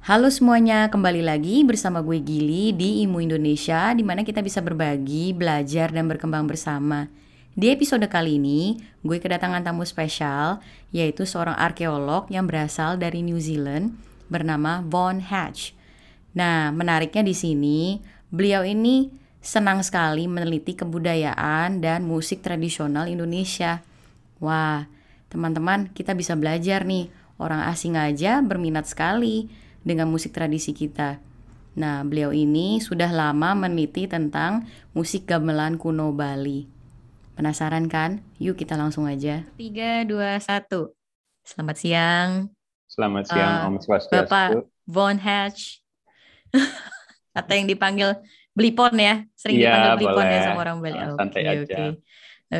[0.00, 5.36] Halo semuanya, kembali lagi bersama gue Gili di Imu Indonesia di mana kita bisa berbagi,
[5.36, 7.12] belajar, dan berkembang bersama.
[7.52, 13.36] Di episode kali ini, gue kedatangan tamu spesial, yaitu seorang arkeolog yang berasal dari New
[13.44, 13.92] Zealand
[14.32, 15.76] bernama Von Hatch.
[16.32, 18.00] Nah, menariknya di sini,
[18.32, 19.12] beliau ini
[19.44, 23.84] senang sekali meneliti kebudayaan dan musik tradisional Indonesia.
[24.40, 24.88] Wah,
[25.28, 27.12] teman-teman, kita bisa belajar nih.
[27.36, 31.20] Orang asing aja berminat sekali dengan musik tradisi kita.
[31.78, 36.66] Nah, beliau ini sudah lama meneliti tentang musik gamelan kuno Bali.
[37.38, 38.20] Penasaran kan?
[38.42, 39.46] Yuk kita langsung aja.
[39.56, 40.92] 3, 2, 1.
[41.46, 42.28] Selamat siang.
[42.90, 44.14] Selamat siang, uh, Om Swastiastu.
[44.26, 44.48] Bapak
[44.84, 45.80] Von Hatch.
[47.38, 48.18] Atau yang dipanggil
[48.50, 49.22] Blipon ya?
[49.38, 50.34] Sering ya, dipanggil Blipon boleh.
[50.34, 50.98] ya sama orang Bali.
[50.98, 51.62] Oke, santai okay, aja.
[51.64, 51.90] Okay.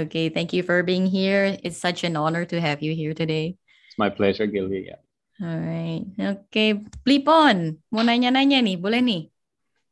[0.07, 1.59] okay, thank you for being here.
[1.67, 3.59] It's such an honor to have you here today.
[3.91, 4.87] It's my pleasure, Gilby.
[4.87, 5.03] Yeah.
[5.41, 6.77] Alright, oke, okay.
[7.01, 9.23] Blipon, mau nanya-nanya nih, boleh nih?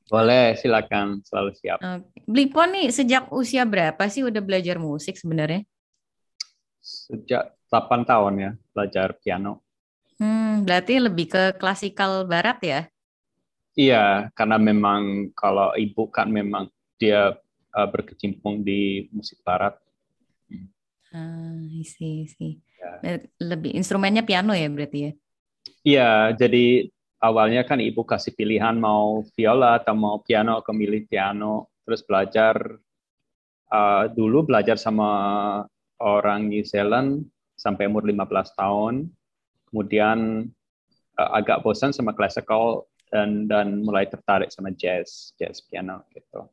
[0.05, 1.81] Boleh, silakan, selalu siap.
[1.81, 2.21] Okay.
[2.29, 5.65] Blipon nih, sejak usia berapa sih udah belajar musik sebenarnya?
[6.85, 9.65] Sejak 8 tahun ya, belajar piano.
[10.21, 12.81] Hmm, berarti lebih ke klasikal barat ya?
[13.73, 16.69] Iya, karena memang kalau ibu kan memang
[17.01, 17.33] dia
[17.73, 19.81] uh, berkecimpung di musik barat.
[21.09, 22.61] Ah, isi, isi.
[23.01, 23.17] Ya.
[23.41, 25.13] Lebih instrumennya piano ya berarti ya?
[25.87, 26.89] Iya, jadi
[27.23, 31.71] awalnya kan ibu kasih pilihan mau viola atau mau piano, aku milih piano.
[31.87, 32.55] Terus belajar
[33.73, 35.11] uh, dulu belajar sama
[35.99, 37.27] orang New Zealand
[37.59, 38.95] sampai umur 15 tahun.
[39.69, 40.49] Kemudian
[41.19, 46.45] uh, agak bosan sama classical dan dan mulai tertarik sama jazz, jazz piano gitu.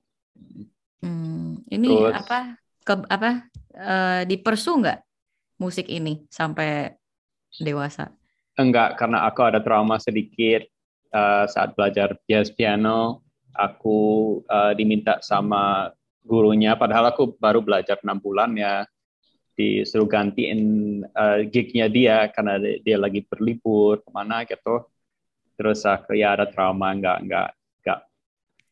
[1.03, 2.39] Hmm, ini Terus, apa
[2.85, 3.29] ke apa
[3.75, 4.99] uh, dipersu nggak
[5.59, 6.95] musik ini sampai
[7.59, 8.11] dewasa?
[8.55, 10.63] Enggak, karena aku ada trauma sedikit
[11.11, 13.19] uh, saat belajar jazz piano.
[13.55, 15.91] Aku uh, diminta sama
[16.23, 18.83] gurunya, padahal aku baru belajar enam bulan ya,
[19.55, 20.59] disuruh gantiin
[21.15, 24.87] uh, gignya dia karena dia lagi berlibur ke mana gitu.
[25.55, 27.49] Terus aku ya ada trauma, enggak enggak
[27.79, 27.99] enggak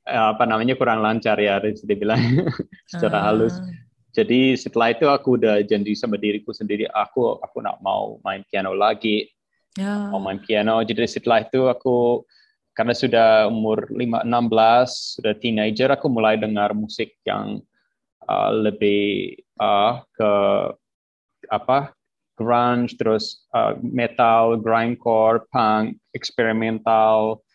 [0.04, 2.20] apa namanya kurang lancar ya, bisa dibilang
[2.92, 3.24] secara uh.
[3.32, 3.56] halus.
[4.14, 8.76] Jadi setelah itu aku udah janji sama diriku sendiri, aku aku nak mau main piano
[8.76, 9.33] lagi
[9.78, 10.10] yeah.
[10.18, 10.82] main piano.
[10.82, 12.24] Jadi setelah itu aku
[12.74, 17.62] karena sudah umur 5 16 sudah teenager aku mulai dengar musik yang
[18.26, 20.32] uh, lebih uh, ke
[21.54, 21.94] apa
[22.34, 27.46] grunge terus uh, metal, grindcore, punk, eksperimental.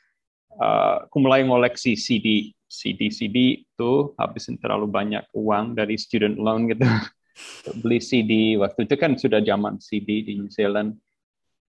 [0.54, 6.68] Uh, aku mulai ngoleksi CD CD CD itu habisin terlalu banyak uang dari student loan
[6.68, 6.84] gitu
[7.82, 10.98] beli CD waktu itu kan sudah zaman CD di New Zealand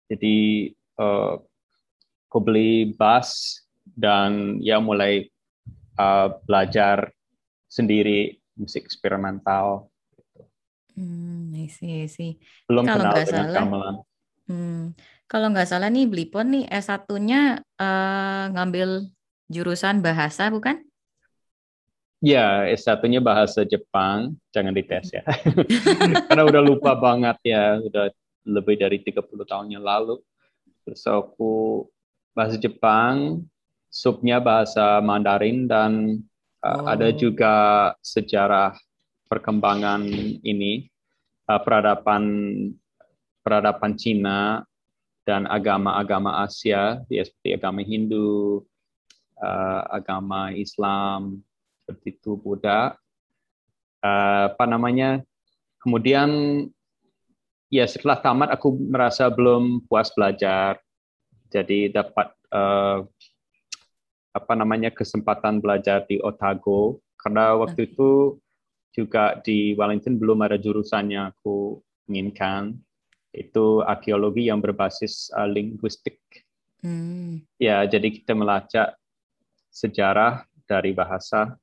[0.08, 0.36] jadi
[0.96, 1.36] uh,
[2.28, 3.60] aku beli bass
[3.96, 5.28] dan ya mulai
[6.00, 7.12] uh, belajar
[7.69, 9.92] sendiri musik eksperimental.
[10.98, 12.32] Hmm, I see, I see.
[12.66, 13.97] Belum kalau kenal dengan salah, gamelan.
[14.48, 14.82] Hmm,
[15.30, 19.06] kalau nggak salah nih Blipon nih S1-nya uh, eh, ngambil
[19.47, 20.82] jurusan bahasa bukan?
[22.18, 25.22] Ya, S1-nya bahasa Jepang, jangan dites ya.
[26.26, 28.10] Karena udah lupa banget ya, udah
[28.48, 30.19] lebih dari 30 tahun yang lalu.
[30.88, 31.84] Terus aku
[32.32, 33.44] bahasa Jepang,
[33.92, 36.25] subnya bahasa Mandarin dan
[36.64, 36.84] uh, oh.
[36.88, 37.54] ada juga
[38.00, 38.72] sejarah
[39.28, 40.09] perkembangan
[40.41, 40.88] ini
[41.48, 42.25] uh, peradaban
[43.44, 44.65] peradaban Cina
[45.28, 48.65] dan agama-agama Asia, ya, seperti agama Hindu,
[49.36, 51.44] uh, agama Islam,
[51.84, 52.97] seperti itu Buddha.
[54.00, 55.20] Uh, apa namanya?
[55.84, 56.28] Kemudian
[57.68, 60.80] ya setelah tamat aku merasa belum puas belajar.
[61.48, 63.04] Jadi dapat uh,
[64.36, 67.00] apa namanya kesempatan belajar di Otago.
[67.16, 68.36] Karena waktu itu
[68.92, 72.76] juga di Wellington belum ada jurusan yang aku inginkan.
[73.32, 76.20] Itu arkeologi yang berbasis uh, linguistik.
[76.78, 77.42] Hmm.
[77.58, 78.94] ya jadi kita melacak
[79.74, 81.59] sejarah dari bahasa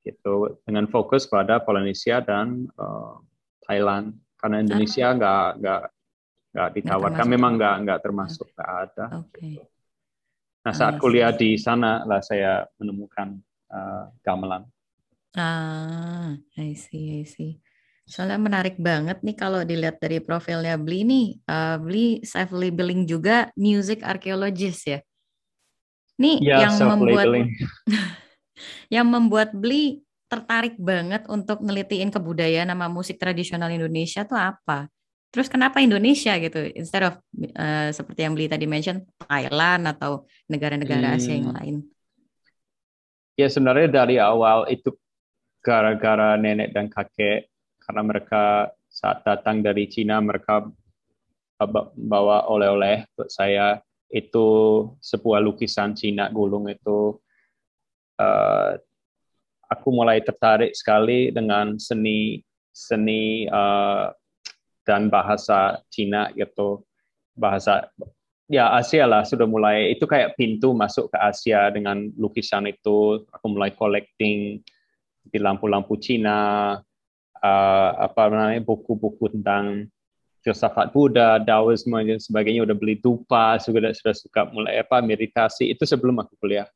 [0.00, 0.60] gitu.
[0.64, 3.20] Dengan fokus pada Polynesia dan uh,
[3.68, 5.16] Thailand karena Indonesia ah.
[5.16, 5.82] nggak nggak
[6.52, 9.04] nggak ditawarkan memang nggak nggak termasuk nggak ada.
[9.24, 9.56] Okay.
[10.60, 13.40] nah saat ah, kuliah di sana lah saya menemukan
[13.72, 14.68] uh, gamelan.
[15.32, 17.56] Ah I see I see.
[18.04, 21.28] Soalnya menarik banget nih kalau dilihat dari profilnya Bli nih.
[21.48, 25.00] Uh, Bli self labeling juga music archaeologist ya?
[26.20, 27.26] Nih ya, yang membuat
[28.94, 30.03] yang membuat Bli
[30.34, 34.90] tertarik banget untuk ngelitiin kebudayaan nama musik tradisional Indonesia tuh apa?
[35.30, 37.14] Terus kenapa Indonesia gitu instead of
[37.58, 41.16] uh, seperti yang Beli tadi mention Thailand atau negara-negara hmm.
[41.18, 41.58] Asia yang hmm.
[41.58, 41.74] lain?
[43.34, 44.94] Ya sebenarnya dari awal itu
[45.58, 47.50] gara-gara nenek dan kakek
[47.82, 50.70] karena mereka saat datang dari Cina mereka
[51.98, 54.46] bawa oleh-oleh buat saya itu
[55.02, 57.18] sebuah lukisan Cina gulung itu
[58.22, 58.78] uh,
[59.68, 62.40] aku mulai tertarik sekali dengan seni
[62.74, 64.10] seni uh,
[64.82, 66.82] dan bahasa Cina gitu.
[67.34, 67.88] Bahasa
[68.50, 69.94] ya Asia lah sudah mulai.
[69.94, 73.24] Itu kayak pintu masuk ke Asia dengan lukisan itu.
[73.32, 74.60] Aku mulai collecting
[75.24, 76.76] di lampu-lampu Cina
[77.40, 79.88] uh, apa namanya buku-buku tentang
[80.44, 82.68] filsafat Buddha, Daoisme dan sebagainya.
[82.68, 85.72] Udah beli dupa sudah sudah suka mulai apa meditasi.
[85.72, 86.68] Itu sebelum aku kuliah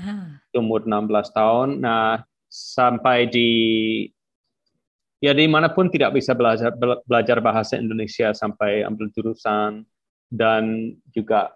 [0.00, 0.40] ah.
[0.56, 3.50] umur 16 tahun nah sampai di
[5.20, 6.72] ya di mana pun tidak bisa belajar
[7.06, 9.84] belajar bahasa Indonesia sampai ambil jurusan
[10.32, 11.52] dan juga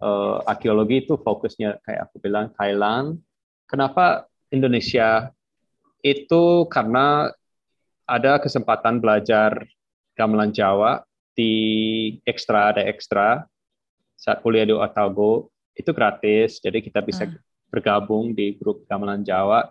[0.00, 3.20] uh, arkeologi itu fokusnya kayak aku bilang Thailand.
[3.68, 5.30] Kenapa Indonesia?
[6.04, 7.32] Itu karena
[8.04, 9.64] ada kesempatan belajar
[10.14, 11.00] gamelan Jawa
[11.34, 11.52] di
[12.28, 13.42] ekstra ada ekstra
[14.14, 17.34] saat kuliah di Otago itu gratis jadi kita bisa hmm.
[17.68, 19.66] Bergabung di grup gamelan Jawa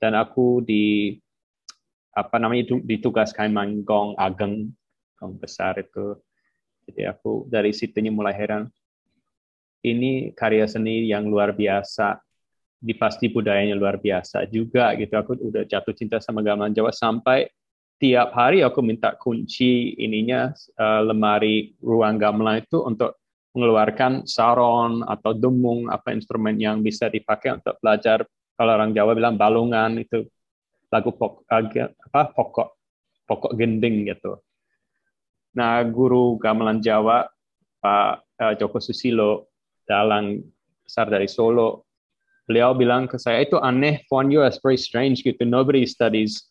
[0.00, 1.16] dan aku di
[2.16, 4.72] apa namanya ditugaskan main gong ageng
[5.20, 6.16] gong besar itu.
[6.86, 8.70] Jadi aku dari situnya mulai heran
[9.84, 12.18] ini karya seni yang luar biasa
[12.76, 15.12] di pasti budayanya luar biasa juga gitu.
[15.16, 17.48] Aku udah jatuh cinta sama gamelan Jawa sampai
[17.96, 23.16] tiap hari aku minta kunci ininya uh, lemari ruang gamelan itu untuk
[23.56, 29.40] mengeluarkan saron atau demung apa instrumen yang bisa dipakai untuk belajar kalau orang Jawa bilang
[29.40, 30.28] balungan itu
[30.92, 32.76] lagu pok, apa, pokok
[33.26, 34.38] pokok gending gitu.
[35.56, 37.26] Nah, guru gamelan Jawa
[37.80, 39.50] Pak uh, Joko Susilo
[39.88, 40.44] dalang
[40.84, 41.88] besar dari Solo,
[42.46, 45.42] beliau bilang ke saya itu aneh, found you as very strange gitu.
[45.42, 46.46] Nobody studies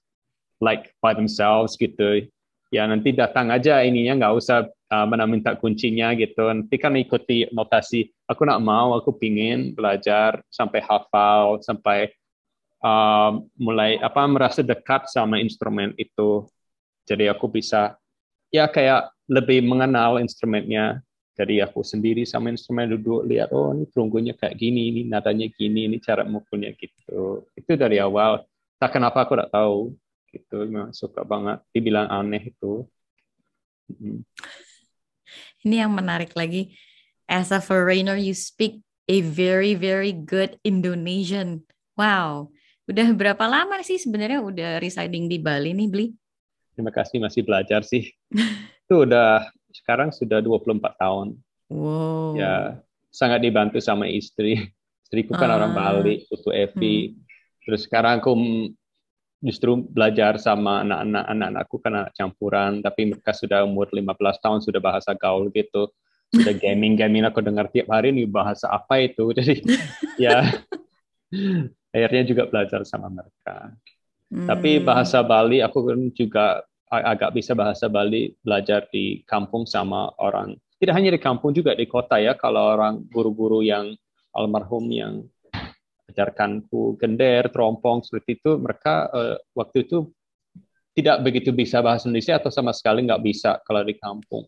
[0.59, 2.27] like by themselves gitu.
[2.73, 6.45] Ya nanti datang aja ininya nggak usah uh, mana minta kuncinya gitu.
[6.45, 8.09] Nanti kan ikuti notasi.
[8.29, 12.11] Aku nak mau, aku pingin belajar sampai hafal, sampai
[12.81, 16.45] uh, mulai apa merasa dekat sama instrumen itu.
[17.05, 17.97] Jadi aku bisa
[18.49, 21.01] ya kayak lebih mengenal instrumennya.
[21.35, 25.83] Jadi aku sendiri sama instrumen duduk lihat oh ini perunggunya kayak gini, ini nadanya gini,
[25.83, 27.43] ini cara mukulnya gitu.
[27.51, 28.47] Itu dari awal.
[28.79, 29.91] Tak kenapa aku tak tahu
[30.31, 30.63] gitu.
[30.63, 31.59] Memang suka banget.
[31.75, 32.87] Dibilang aneh itu.
[35.65, 36.77] Ini yang menarik lagi.
[37.25, 41.65] As a foreigner, you speak a very very good Indonesian.
[41.97, 42.53] Wow.
[42.85, 46.07] Udah berapa lama sih sebenarnya udah residing di Bali nih, Bli?
[46.77, 48.13] Terima kasih masih belajar sih.
[48.85, 51.33] Itu udah sekarang sudah 24 tahun.
[51.73, 52.37] Wow.
[52.37, 52.77] Ya,
[53.09, 54.69] sangat dibantu sama istri.
[55.05, 55.57] Istriku kan ah.
[55.57, 57.09] orang Bali, Putu Evi.
[57.09, 57.17] Hmm.
[57.65, 58.33] Terus sekarang aku
[59.45, 64.81] justru belajar sama anak-anak anak-anakku kan anak campuran, tapi mereka sudah umur 15 tahun sudah
[64.81, 65.93] bahasa gaul gitu.
[66.33, 69.29] Sudah gaming gaming aku dengar tiap hari nih bahasa apa itu.
[69.37, 69.61] Jadi
[70.17, 70.49] ya
[71.93, 73.71] akhirnya juga belajar sama mereka.
[74.33, 74.49] Hmm.
[74.49, 76.45] Tapi bahasa Bali aku kan juga
[76.89, 80.57] agak bisa bahasa Bali belajar di kampung sama orang.
[80.75, 82.33] Tidak hanya di kampung juga di kota ya.
[82.35, 83.93] Kalau orang guru-guru yang
[84.35, 85.23] almarhum yang
[86.09, 90.09] ajarkanku gender, terompong seperti itu, mereka uh, waktu itu
[90.95, 94.47] tidak begitu bisa bahasa Indonesia atau sama sekali nggak bisa kalau di kampung.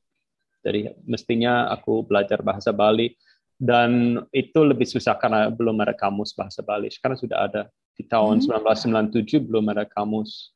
[0.63, 3.11] Jadi mestinya aku belajar bahasa Bali
[3.57, 6.87] dan itu lebih susah karena belum ada kamus bahasa Bali.
[6.87, 7.61] Sekarang sudah ada
[7.97, 8.53] di tahun hmm.
[9.11, 10.55] 1997 belum ada kamus.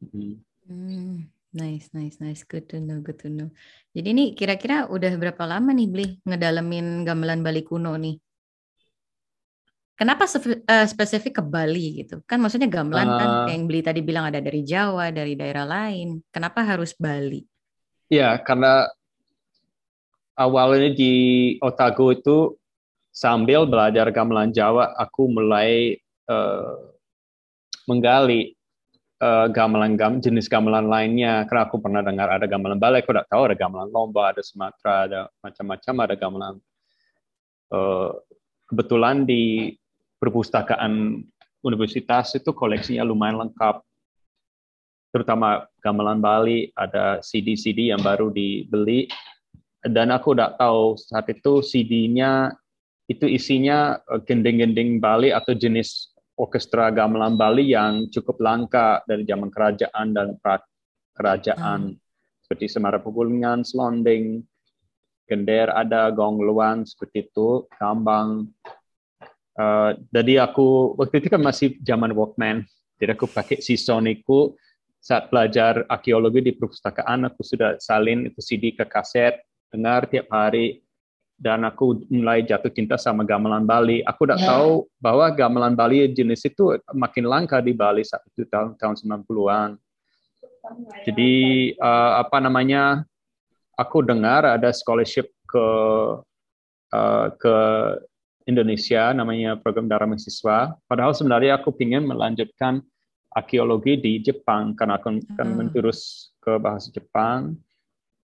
[0.00, 0.40] Hmm.
[0.64, 1.28] Hmm.
[1.52, 2.48] Nice, nice, nice.
[2.48, 3.52] Good to know, good to know.
[3.92, 8.16] Jadi ini kira-kira udah berapa lama nih Bli ngedalemin gamelan Bali kuno nih?
[9.92, 12.24] Kenapa uh, spesifik ke Bali gitu?
[12.24, 16.24] Kan maksudnya gamelan uh, kan yang Bli tadi bilang ada dari Jawa, dari daerah lain.
[16.32, 17.44] Kenapa harus Bali?
[18.08, 18.88] Ya, karena
[20.36, 21.12] awalnya di
[21.60, 22.56] Otago itu
[23.12, 26.88] sambil belajar gamelan Jawa, aku mulai uh,
[27.84, 28.56] menggali
[29.20, 31.44] uh, gamelan gam, jenis gamelan lainnya.
[31.44, 35.04] Karena aku pernah dengar ada gamelan Bali, aku tidak tahu ada gamelan Lomba, ada Sumatera,
[35.04, 36.54] ada macam-macam, ada gamelan.
[37.72, 38.12] Uh,
[38.72, 39.76] kebetulan di
[40.22, 41.26] perpustakaan
[41.66, 43.82] universitas itu koleksinya lumayan lengkap
[45.12, 49.10] terutama gamelan Bali, ada CD-CD yang baru dibeli
[49.82, 52.54] dan aku udah tahu saat itu CD-nya
[53.10, 59.52] itu isinya eh, gending-gending Bali atau jenis orkestra gamelan Bali yang cukup langka dari zaman
[59.52, 60.62] kerajaan dan pra
[61.12, 61.92] kerajaan.
[61.92, 62.00] Hmm.
[62.42, 64.44] seperti Semara Pegunungan, Selonding,
[65.24, 68.48] Gender ada, Gong Luan, seperti itu, Kambang.
[69.52, 72.64] Uh, jadi aku waktu itu kan masih zaman Walkman,
[72.96, 74.56] jadi aku pakai si Soniku
[75.02, 79.42] saat belajar arkeologi di perpustakaan aku sudah salin itu CD ke kaset
[79.74, 80.80] dengar tiap hari
[81.42, 83.98] dan aku mulai jatuh cinta sama gamelan Bali.
[84.06, 84.46] Aku udah yeah.
[84.46, 88.94] tahu bahwa gamelan Bali jenis itu makin langka di Bali saat itu tahun tahun
[89.26, 89.74] 90-an.
[91.02, 91.32] Jadi
[91.82, 93.02] uh, apa namanya?
[93.74, 95.66] Aku dengar ada scholarship ke
[96.94, 97.56] uh, ke
[98.46, 100.74] Indonesia namanya program darah mahasiswa.
[100.86, 102.82] Padahal sebenarnya aku ingin melanjutkan
[103.32, 105.56] arkeologi di Jepang karena akan, akan hmm.
[105.58, 107.56] menjurus ke bahasa Jepang.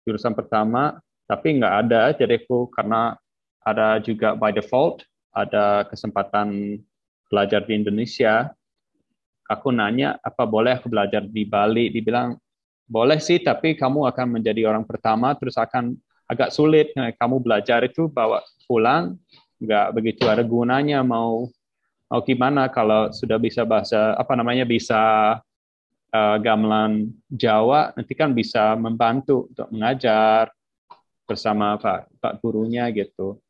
[0.04, 3.16] Jurusan pertama, tapi nggak ada jadi aku karena
[3.64, 5.00] ada juga by default
[5.34, 6.78] ada kesempatan
[7.28, 8.54] belajar di Indonesia.
[9.50, 11.92] Aku nanya apa boleh aku belajar di Bali?
[11.92, 12.38] Dibilang
[12.84, 15.96] boleh sih, tapi kamu akan menjadi orang pertama, terus akan
[16.30, 16.94] agak sulit.
[16.96, 19.20] Nah, kamu belajar itu bawa pulang,
[19.64, 21.00] nggak begitu ada gunanya.
[21.00, 21.48] Mau
[22.08, 25.02] mau gimana kalau sudah bisa bahasa apa namanya bisa
[26.14, 30.52] uh, gamelan Jawa, nanti kan bisa membantu untuk mengajar
[31.24, 33.40] bersama Pak Pak gurunya gitu.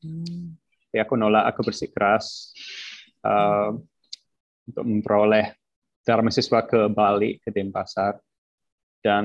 [0.00, 0.56] Hmm.
[0.88, 2.56] Ya aku nolak, aku bersikeras
[3.20, 3.76] uh,
[4.64, 5.52] untuk memperoleh
[6.08, 8.16] cara mahasiswa ke Bali ke Denpasar
[9.04, 9.24] dan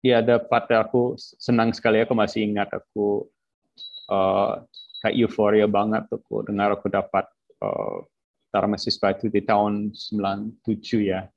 [0.00, 3.28] ya dapat aku senang sekali aku masih ingat aku
[4.08, 4.62] uh,
[5.02, 7.24] kayak euforia banget aku dengar aku dapat
[7.62, 8.02] uh,
[8.50, 11.28] cara mahasiswa itu di tahun 97 ya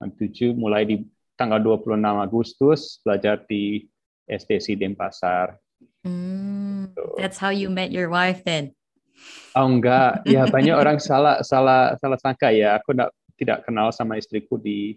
[0.00, 1.04] 97 mulai di
[1.36, 3.84] tanggal 26 Agustus belajar di
[4.28, 5.56] STC Denpasar.
[6.04, 7.16] Mm, so.
[7.16, 8.76] That's how you met your wife then?
[9.52, 12.80] Oh enggak, ya banyak orang salah salah salah sangka ya.
[12.80, 14.96] Aku tidak tidak kenal sama istriku di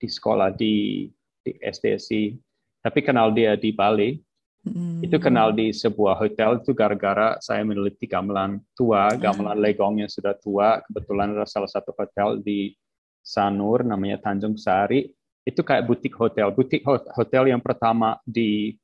[0.00, 1.08] di sekolah di
[1.44, 2.36] di STC,
[2.80, 4.16] tapi kenal dia di Bali.
[4.60, 5.00] Mm.
[5.08, 9.60] Itu kenal di sebuah hotel itu gara-gara saya meneliti gamelan tua, gamelan ah.
[9.60, 10.84] legong yang sudah tua.
[10.84, 12.76] Kebetulan ada salah satu hotel di
[13.20, 15.08] Sanur namanya Tanjung Sari
[15.44, 16.52] itu kayak butik hotel.
[16.52, 18.76] Butik hotel yang pertama di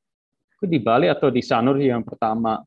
[0.57, 2.65] di Bali atau di Sanur yang pertama.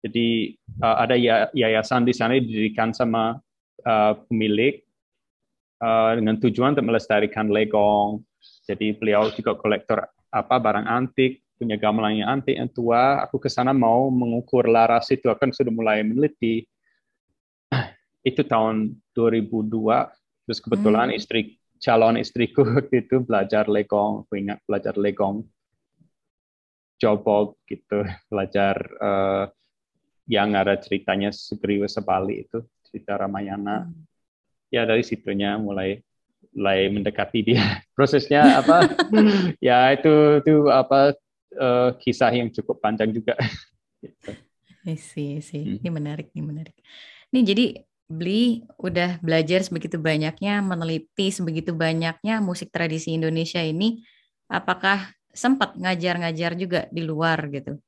[0.00, 3.36] Jadi uh, ada ya, yayasan di sana didirikan sama
[3.84, 4.80] uh, pemilik
[5.82, 8.22] uh, dengan tujuan untuk melestarikan legong.
[8.64, 13.24] Jadi beliau juga kolektor apa barang antik, punya gamelan yang antik yang tua.
[13.24, 16.68] Aku ke sana mau mengukur laras itu akan sudah mulai meneliti.
[18.28, 20.46] Itu tahun 2002.
[20.46, 21.18] Terus kebetulan hmm.
[21.18, 21.40] istri
[21.80, 25.44] calon istriku waktu itu belajar legong, aku ingat belajar legong,
[26.96, 29.44] jobok gitu, belajar uh,
[30.26, 33.86] yang ada ceritanya Sugriwa Sebali itu, cerita Ramayana.
[33.86, 34.04] Hmm.
[34.66, 36.02] Ya dari situnya mulai
[36.56, 37.62] mulai mendekati dia.
[37.96, 38.88] Prosesnya apa?
[39.60, 41.14] ya itu itu apa
[41.56, 43.34] uh, kisah yang cukup panjang juga.
[44.04, 44.30] gitu.
[44.94, 45.62] sih, sih.
[45.64, 45.76] Hmm.
[45.82, 46.76] Ini menarik, ini menarik.
[47.32, 47.66] Ini jadi
[48.06, 53.98] Beli udah belajar sebegitu banyaknya, meneliti sebegitu banyaknya musik tradisi Indonesia ini,
[54.46, 57.82] apakah sempat ngajar-ngajar juga di luar gitu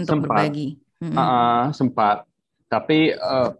[0.00, 0.24] untuk sempat.
[0.24, 0.80] berbagi?
[1.04, 1.12] Hmm.
[1.20, 2.24] Uh, sempat,
[2.72, 3.52] tapi uh,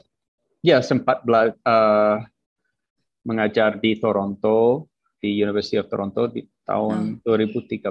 [0.64, 2.24] ya sempat bela uh,
[3.20, 4.88] mengajar di Toronto
[5.20, 7.28] di University of Toronto di tahun hmm.
[7.28, 7.84] 2013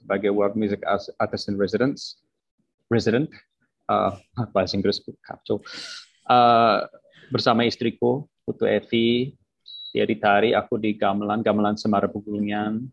[0.00, 0.80] sebagai World Music
[1.20, 2.20] Artist in Residence
[2.90, 3.30] resident
[3.86, 4.18] uh,
[4.50, 5.62] bahasa Inggris kacau.
[6.26, 6.84] Uh,
[7.30, 9.38] bersama istriku Putu Evi
[9.90, 12.86] dia ditari aku di gamelan gamelan Semara Pegunungan.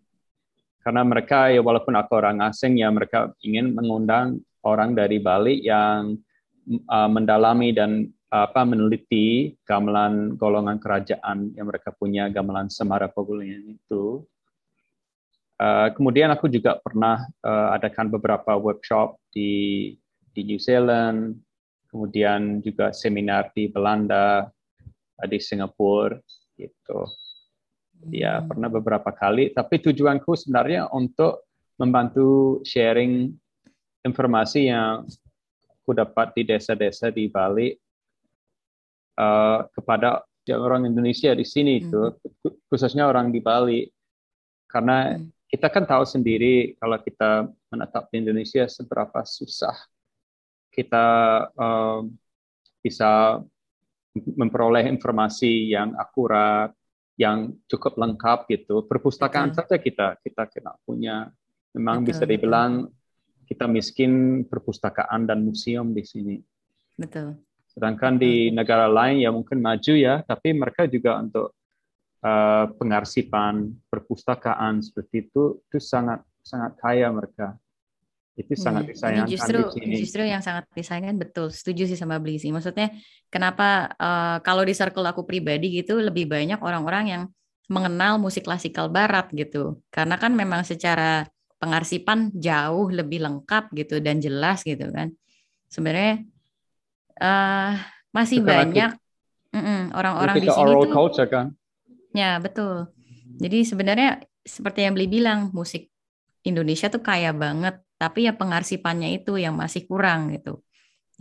[0.82, 6.16] Karena mereka ya walaupun aku orang asing ya mereka ingin mengundang orang dari Bali yang
[6.88, 14.24] uh, mendalami dan apa meneliti gamelan golongan kerajaan yang mereka punya gamelan Semara Pegunungan itu
[15.58, 19.90] Uh, kemudian aku juga pernah uh, adakan beberapa workshop di
[20.30, 21.34] di New Zealand,
[21.90, 24.54] kemudian juga seminar di Belanda,
[25.26, 26.22] di Singapura,
[26.54, 27.10] gitu.
[28.14, 28.54] Ya hmm.
[28.54, 31.50] pernah beberapa kali, tapi tujuanku sebenarnya untuk
[31.82, 33.34] membantu sharing
[34.06, 35.10] informasi yang
[35.74, 37.74] aku dapat di desa-desa di Bali
[39.18, 40.22] uh, kepada
[40.54, 42.70] orang Indonesia di sini itu, hmm.
[42.70, 43.90] khususnya orang di Bali,
[44.70, 45.34] karena hmm.
[45.48, 49.76] Kita kan tahu sendiri kalau kita menetap di Indonesia seberapa susah
[50.78, 51.06] kita
[51.58, 52.06] uh,
[52.86, 53.42] bisa
[54.14, 56.70] memperoleh informasi yang akurat,
[57.18, 58.86] yang cukup lengkap gitu.
[58.86, 59.58] Perpustakaan betul.
[59.66, 61.34] saja kita kita kena punya.
[61.74, 63.50] Memang betul, bisa dibilang betul.
[63.50, 64.12] kita miskin
[64.46, 66.38] perpustakaan dan museum di sini.
[66.94, 67.42] Betul.
[67.66, 68.24] Sedangkan betul.
[68.26, 71.57] di negara lain ya mungkin maju ya, tapi mereka juga untuk
[72.78, 77.56] pengarsipan, perpustakaan seperti itu itu sangat sangat kaya mereka.
[78.38, 79.96] Itu hmm, sangat disayangkan justru, di sini.
[80.06, 81.50] Justru yang sangat disayangkan betul.
[81.50, 82.54] Setuju sih sama beli sih.
[82.54, 82.94] Maksudnya
[83.34, 87.24] kenapa uh, kalau di circle aku pribadi gitu lebih banyak orang-orang yang
[87.68, 89.82] mengenal musik klasikal barat gitu.
[89.90, 91.26] Karena kan memang secara
[91.58, 95.10] pengarsipan jauh lebih lengkap gitu dan jelas gitu kan.
[95.68, 96.22] Sebenarnya
[97.18, 97.74] uh,
[98.14, 98.92] masih Bukan banyak
[99.98, 101.58] orang-orang di sini tuh culture kan.
[102.18, 102.90] Ya, betul.
[103.38, 105.94] Jadi sebenarnya seperti yang beli bilang, musik
[106.42, 110.66] Indonesia tuh kaya banget, tapi ya pengarsipannya itu yang masih kurang gitu.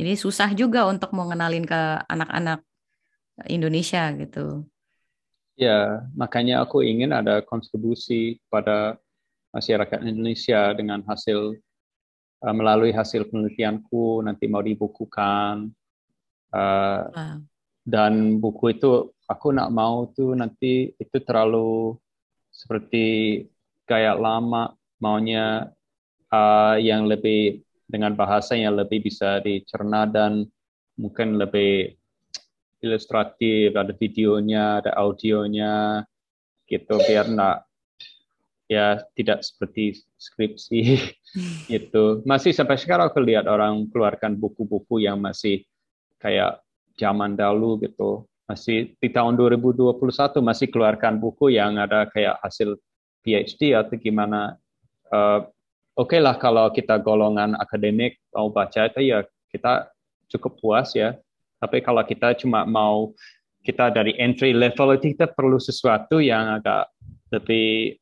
[0.00, 2.64] Jadi susah juga untuk mau ngenalin ke anak-anak
[3.44, 4.64] Indonesia gitu.
[5.56, 8.96] Ya, makanya aku ingin ada kontribusi pada
[9.56, 11.56] masyarakat Indonesia dengan hasil
[12.44, 15.72] uh, melalui hasil penelitianku nanti mau dibukukan
[16.52, 17.36] uh, wow.
[17.88, 21.98] dan buku itu aku nak mau tuh nanti itu terlalu
[22.50, 23.42] seperti
[23.86, 25.70] kayak lama maunya
[26.32, 30.46] uh, yang lebih dengan bahasa yang lebih bisa dicerna dan
[30.98, 31.94] mungkin lebih
[32.82, 36.02] ilustratif, ada videonya, ada audionya,
[36.66, 37.66] gitu biar nak
[38.66, 40.98] ya tidak seperti skripsi
[41.78, 45.62] itu masih sampai sekarang aku lihat orang keluarkan buku-buku yang masih
[46.18, 46.58] kayak
[46.98, 49.98] zaman dahulu gitu masih di tahun 2021
[50.38, 52.78] masih keluarkan buku yang ada kayak hasil
[53.26, 54.54] PhD atau gimana
[55.10, 55.42] uh,
[55.98, 59.90] oke okay lah kalau kita golongan akademik mau baca itu ya kita
[60.30, 61.18] cukup puas ya
[61.58, 63.10] tapi kalau kita cuma mau
[63.66, 66.86] kita dari entry level itu kita perlu sesuatu yang agak
[67.34, 67.98] lebih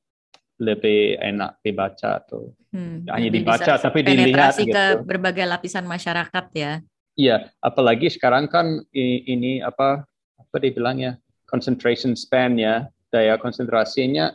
[0.60, 2.54] lebih enak dibaca tuh.
[2.70, 4.70] Hmm, hanya dibaca tapi dilihat gitu.
[4.70, 6.72] ke berbagai lapisan masyarakat ya.
[7.14, 10.02] Iya, apalagi sekarang kan ini apa
[10.54, 11.18] apa dibilangnya
[11.50, 14.30] concentration span ya, daya konsentrasinya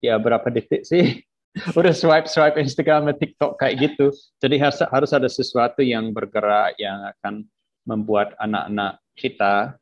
[0.00, 1.20] ya berapa detik sih?
[1.78, 4.16] Udah swipe swipe Instagram atau TikTok kayak gitu.
[4.40, 7.44] Jadi harus harus ada sesuatu yang bergerak yang akan
[7.84, 9.76] membuat anak-anak kita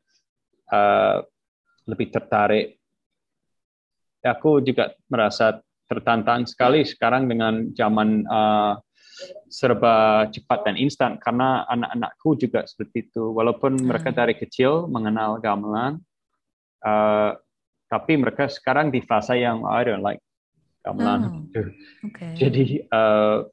[0.75, 1.23] uh,
[1.87, 2.83] lebih tertarik
[4.25, 8.81] aku juga merasa tertantang sekali sekarang dengan zaman uh,
[9.47, 13.87] serba cepat dan instan karena anak-anakku juga seperti itu walaupun hmm.
[13.87, 16.03] mereka dari kecil mengenal gamelan
[16.83, 17.39] uh,
[17.87, 20.21] tapi mereka sekarang di fase yang I don't like
[20.83, 22.09] gamelan oh.
[22.11, 22.35] okay.
[22.43, 23.47] jadi uh,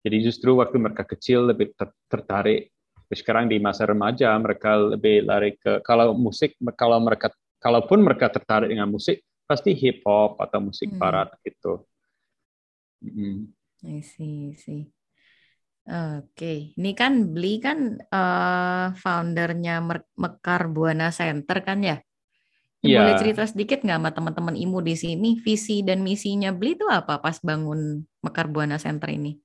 [0.00, 2.70] jadi justru waktu mereka kecil lebih ter tertarik
[3.10, 8.70] sekarang di masa remaja mereka lebih lari ke kalau musik kalau mereka kalaupun mereka tertarik
[8.70, 10.98] dengan musik pasti hip hop atau musik hmm.
[10.98, 11.82] barat gitu.
[13.02, 13.50] Hmm.
[13.84, 14.92] I see, see.
[15.90, 16.58] Oke, okay.
[16.76, 19.80] ini kan beli kan uh, foundernya
[20.14, 21.98] Mekar Buana Center kan ya?
[22.84, 23.04] Yeah.
[23.04, 27.20] Boleh cerita sedikit nggak sama teman-teman IMU di sini visi dan misinya beli itu apa
[27.20, 29.40] pas bangun Mekar Buana Center ini?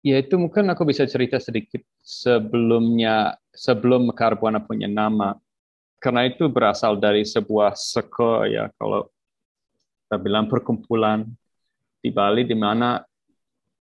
[0.00, 5.36] Ya itu mungkin aku bisa cerita sedikit sebelumnya sebelum Mekar Buana punya nama
[6.00, 9.06] karena itu berasal dari sebuah seko ya kalau
[10.08, 11.28] kita bilang perkumpulan
[12.00, 12.98] di Bali di mana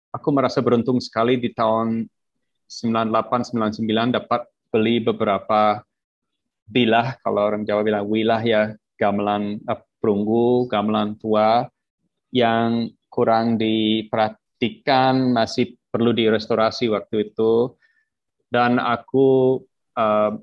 [0.09, 2.05] aku merasa beruntung sekali di tahun
[2.69, 5.81] 98 99 dapat beli beberapa
[6.69, 11.65] bilah kalau orang Jawa bilang wilah ya gamelan uh, perunggu gamelan tua
[12.29, 17.73] yang kurang diperhatikan masih perlu direstorasi waktu itu
[18.53, 19.57] dan aku
[19.97, 20.37] uh,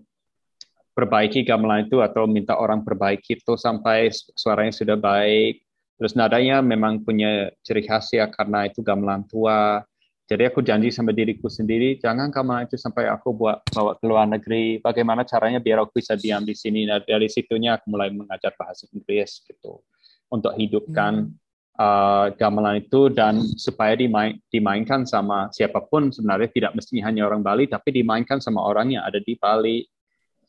[0.96, 5.65] perbaiki gamelan itu atau minta orang perbaiki itu sampai suaranya sudah baik.
[5.96, 9.80] Terus nadanya memang punya ciri khas ya karena itu gamelan tua.
[10.26, 14.26] Jadi aku janji sama diriku sendiri, jangan gamelan itu sampai aku buat bawa ke luar
[14.26, 14.82] negeri.
[14.82, 16.84] Bagaimana caranya biar aku bisa diam di sini.
[16.84, 19.80] Nah dari situnya aku mulai mengajar bahasa Inggris gitu
[20.28, 21.78] untuk hidupkan hmm.
[21.78, 27.46] uh, gamelan itu dan supaya dimain, dimainkan sama siapa pun sebenarnya tidak mesti hanya orang
[27.46, 29.86] Bali tapi dimainkan sama orang yang ada di Bali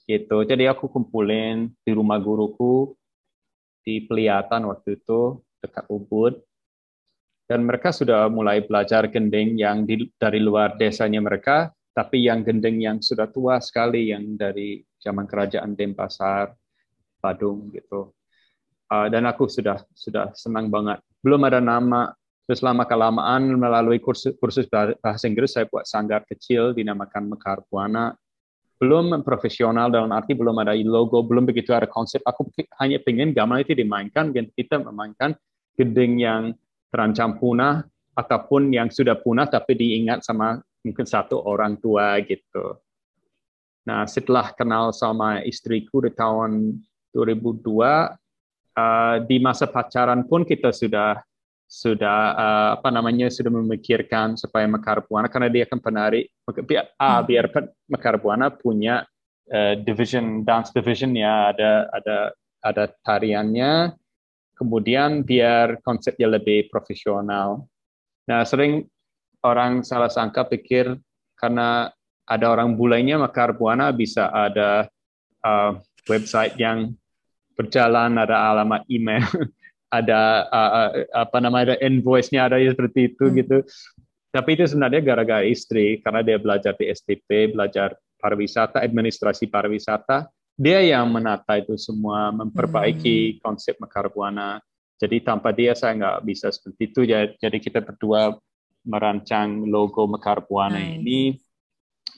[0.10, 0.42] gitu.
[0.42, 2.98] Jadi aku kumpulin di rumah guruku
[3.88, 6.36] di Peliatan waktu itu dekat Ubud.
[7.48, 12.84] Dan mereka sudah mulai belajar gending yang di, dari luar desanya mereka, tapi yang gending
[12.84, 16.52] yang sudah tua sekali, yang dari zaman kerajaan Denpasar,
[17.24, 18.12] Badung gitu.
[18.92, 21.00] Uh, dan aku sudah sudah senang banget.
[21.24, 22.12] Belum ada nama,
[22.44, 28.12] terus lama kelamaan melalui kursus, kursus bahasa Inggris saya buat sanggar kecil dinamakan Mekar Buana
[28.78, 32.22] belum profesional dalam arti belum ada logo, belum begitu ada konsep.
[32.22, 32.46] Aku
[32.78, 35.34] hanya pengen gamelan itu dimainkan dan kita memainkan
[35.74, 36.54] gedeng yang
[36.94, 42.78] terancam punah ataupun yang sudah punah tapi diingat sama mungkin satu orang tua gitu.
[43.90, 46.78] Nah setelah kenal sama istriku di tahun
[47.14, 47.66] 2002
[48.78, 51.18] uh, di masa pacaran pun kita sudah
[51.68, 57.20] sudah uh, apa namanya sudah memikirkan supaya Mekar Buana karena dia kan penari biar, ah,
[57.20, 57.26] hmm.
[57.28, 57.46] biar
[57.92, 59.04] Mekar Buana punya
[59.52, 62.18] uh, division dance division ya ada ada
[62.64, 63.92] ada tariannya
[64.56, 67.68] kemudian biar konsepnya lebih profesional.
[68.32, 68.88] Nah sering
[69.44, 70.96] orang salah sangka pikir
[71.36, 71.92] karena
[72.24, 74.88] ada orang bulainya maka Buana bisa ada
[75.44, 75.76] uh,
[76.08, 76.96] website yang
[77.60, 79.24] berjalan, ada alamat email
[79.88, 83.36] ada uh, apa namanya ada invoice-nya ada seperti itu hmm.
[83.44, 83.58] gitu.
[84.28, 90.84] Tapi itu sebenarnya gara-gara istri karena dia belajar di STP, belajar pariwisata, administrasi pariwisata, dia
[90.84, 93.40] yang menata itu semua, memperbaiki hmm.
[93.42, 94.60] konsep Mekar Buana.
[94.98, 97.02] Jadi tanpa dia saya nggak bisa seperti itu.
[97.38, 98.36] Jadi kita berdua
[98.84, 101.00] merancang logo Mekar Buana nice.
[101.00, 101.20] ini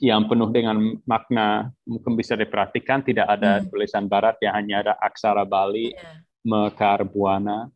[0.00, 3.68] yang penuh dengan makna mungkin bisa diperhatikan tidak ada hmm.
[3.68, 7.68] tulisan barat yang hanya ada aksara Bali yeah Mekar Buana.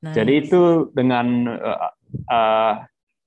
[0.00, 0.16] Nice.
[0.16, 1.92] Jadi itu dengan uh,
[2.30, 2.74] uh,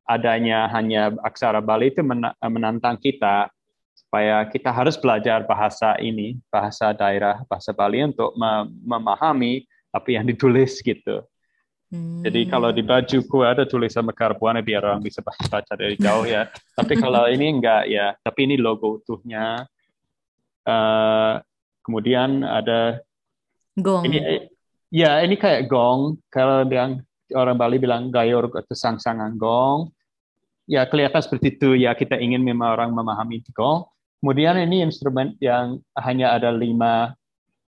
[0.09, 2.01] adanya hanya aksara Bali itu
[2.41, 3.49] menantang kita
[3.93, 8.33] supaya kita harus belajar bahasa ini, bahasa daerah, bahasa Bali untuk
[8.81, 11.21] memahami apa yang ditulis gitu.
[11.89, 12.21] Hmm.
[12.21, 16.45] Jadi kalau di bajuku ada tulisan Mekar Buana biar orang bisa baca dari jauh ya.
[16.77, 18.13] tapi kalau ini enggak ya.
[18.21, 19.65] Tapi ini logo utuhnya.
[20.65, 21.41] Uh,
[21.81, 23.01] kemudian ada
[23.73, 24.05] gong.
[24.05, 24.49] Ini
[24.89, 26.17] Ya, ini kayak gong.
[26.33, 27.05] Kalau yang
[27.37, 29.93] orang Bali bilang gayor atau sang-sangan gong.
[30.65, 31.77] Ya, kelihatan seperti itu.
[31.77, 33.85] Ya, kita ingin memang orang memahami gong.
[34.19, 37.13] Kemudian ini instrumen yang hanya ada lima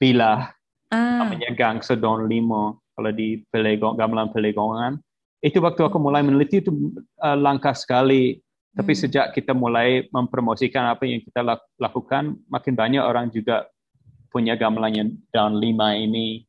[0.00, 0.50] bilah.
[0.90, 1.22] Ah.
[1.22, 2.82] Namanya gang sedon limo.
[2.96, 4.98] Kalau di pelegong, gamelan pelegongan.
[5.44, 6.72] Itu waktu aku mulai meneliti itu
[7.20, 8.40] uh, langka sekali.
[8.72, 9.00] Tapi hmm.
[9.04, 11.44] sejak kita mulai mempromosikan apa yang kita
[11.76, 13.68] lakukan, makin banyak orang juga
[14.32, 16.48] punya gamelan yang down lima ini.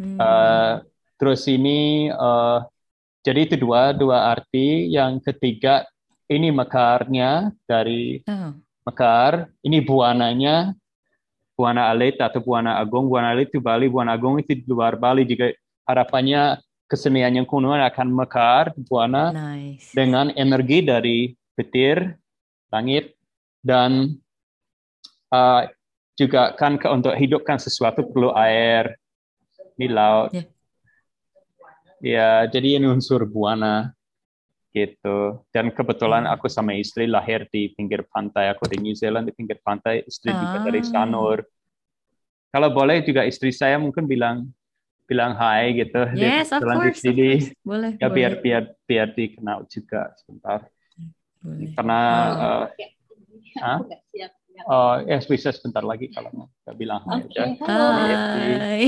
[0.00, 0.16] Hmm.
[0.16, 0.80] Uh,
[1.20, 2.64] terus ini uh,
[3.20, 4.88] jadi itu dua dua arti.
[4.88, 5.84] Yang ketiga
[6.32, 8.56] ini mekarnya dari oh.
[8.88, 9.52] mekar.
[9.60, 10.72] Ini buananya
[11.52, 13.12] buana alit atau buana agung.
[13.12, 15.28] Buana alit itu Bali, buana agung itu di luar Bali.
[15.28, 15.52] Jika
[15.84, 16.56] harapannya
[16.88, 19.92] kesenian yang kuno akan mekar buana nice.
[19.92, 21.18] dengan energi dari
[21.54, 22.16] petir,
[22.72, 23.14] langit
[23.60, 24.16] dan
[25.30, 25.62] uh,
[26.16, 28.99] juga kan untuk hidupkan sesuatu perlu air,
[29.80, 30.30] di laut.
[30.36, 30.48] Yeah.
[32.00, 33.92] Ya, jadi ini unsur buana
[34.76, 35.40] gitu.
[35.50, 36.34] Dan kebetulan hmm.
[36.36, 38.52] aku sama istri lahir di pinggir pantai.
[38.52, 40.36] Aku di New Zealand di pinggir pantai, istri ah.
[40.36, 41.44] juga dari Sanur.
[42.50, 44.48] Kalau boleh juga istri saya mungkin bilang
[45.06, 46.06] bilang hai gitu.
[46.14, 47.50] Yes, of course, of course.
[47.66, 47.92] Boleh.
[47.98, 48.14] Ya boleh.
[48.14, 50.64] biar biar biar dikenal juga sebentar.
[51.42, 51.74] Boleh.
[51.74, 52.64] Karena oh.
[52.66, 52.66] uh,
[53.58, 53.78] huh?
[54.66, 56.46] Oh, ya bisa sebentar lagi kalau mau
[56.76, 57.48] bilang hai okay.
[57.60, 58.84] Hai.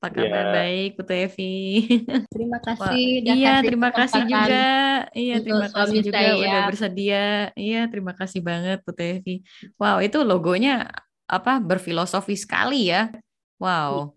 [0.00, 0.22] Apa kabar?
[0.28, 0.52] yeah.
[0.54, 1.56] baik, Putu Evi?
[2.34, 2.82] Terima kasih.
[3.24, 4.68] Wah, iya, terima kasih juga.
[5.12, 6.32] Iya, terima kasih juga saya.
[6.38, 7.26] udah bersedia.
[7.54, 9.34] Iya, terima kasih banget Putu Evi.
[9.76, 10.88] Wow, itu logonya
[11.28, 13.12] apa berfilosofi sekali ya.
[13.60, 14.16] Wow.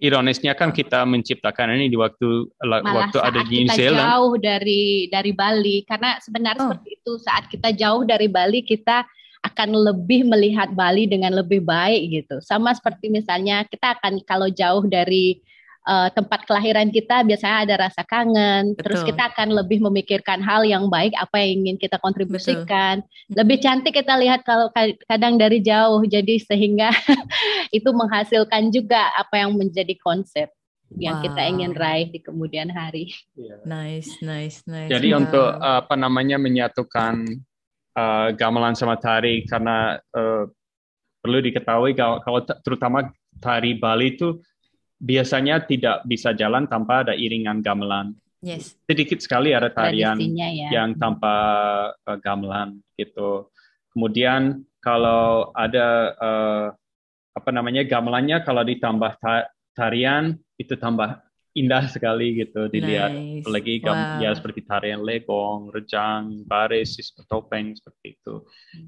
[0.00, 4.00] Ironisnya kan kita menciptakan ini di waktu Malah waktu ada di New Zealand.
[4.00, 6.72] jauh dari dari Bali karena sebenarnya oh.
[6.72, 9.04] seperti itu saat kita jauh dari Bali kita
[9.40, 12.40] akan lebih melihat Bali dengan lebih baik gitu.
[12.44, 15.40] Sama seperti misalnya kita akan kalau jauh dari
[15.88, 18.82] uh, tempat kelahiran kita biasanya ada rasa kangen, Betul.
[18.84, 23.00] terus kita akan lebih memikirkan hal yang baik apa yang ingin kita kontribusikan.
[23.00, 23.36] Betul.
[23.40, 24.68] Lebih cantik kita lihat kalau
[25.08, 26.92] kadang dari jauh jadi sehingga
[27.76, 30.52] itu menghasilkan juga apa yang menjadi konsep
[30.98, 31.24] yang wow.
[31.24, 33.14] kita ingin raih di kemudian hari.
[33.38, 33.62] Iya.
[33.62, 34.90] Nice, nice, nice.
[34.90, 35.22] Jadi wow.
[35.22, 37.46] untuk apa namanya menyatukan
[37.96, 40.44] uh, gamelan sama tari karena uh,
[41.20, 44.40] perlu diketahui kalau, kalau terutama tari Bali itu
[45.00, 48.12] biasanya tidak bisa jalan tanpa ada iringan gamelan.
[48.40, 48.76] Yes.
[48.88, 50.48] Sedikit sekali ada tarian ya.
[50.72, 51.34] yang tanpa
[51.92, 53.52] uh, gamelan gitu.
[53.92, 56.66] Kemudian kalau ada uh,
[57.36, 59.20] apa namanya gamelannya kalau ditambah
[59.76, 61.20] tarian itu tambah
[61.50, 63.42] indah sekali gitu dilihat nice.
[63.42, 64.22] apalagi wow.
[64.22, 66.94] ya seperti tarian legong, rejang, baris,
[67.26, 68.34] topeng seperti itu.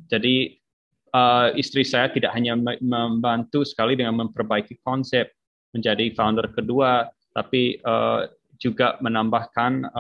[0.07, 0.63] Jadi
[1.11, 5.35] uh, istri saya tidak hanya membantu sekali dengan memperbaiki konsep
[5.75, 8.31] menjadi founder kedua, tapi uh,
[8.63, 9.91] juga menambahkan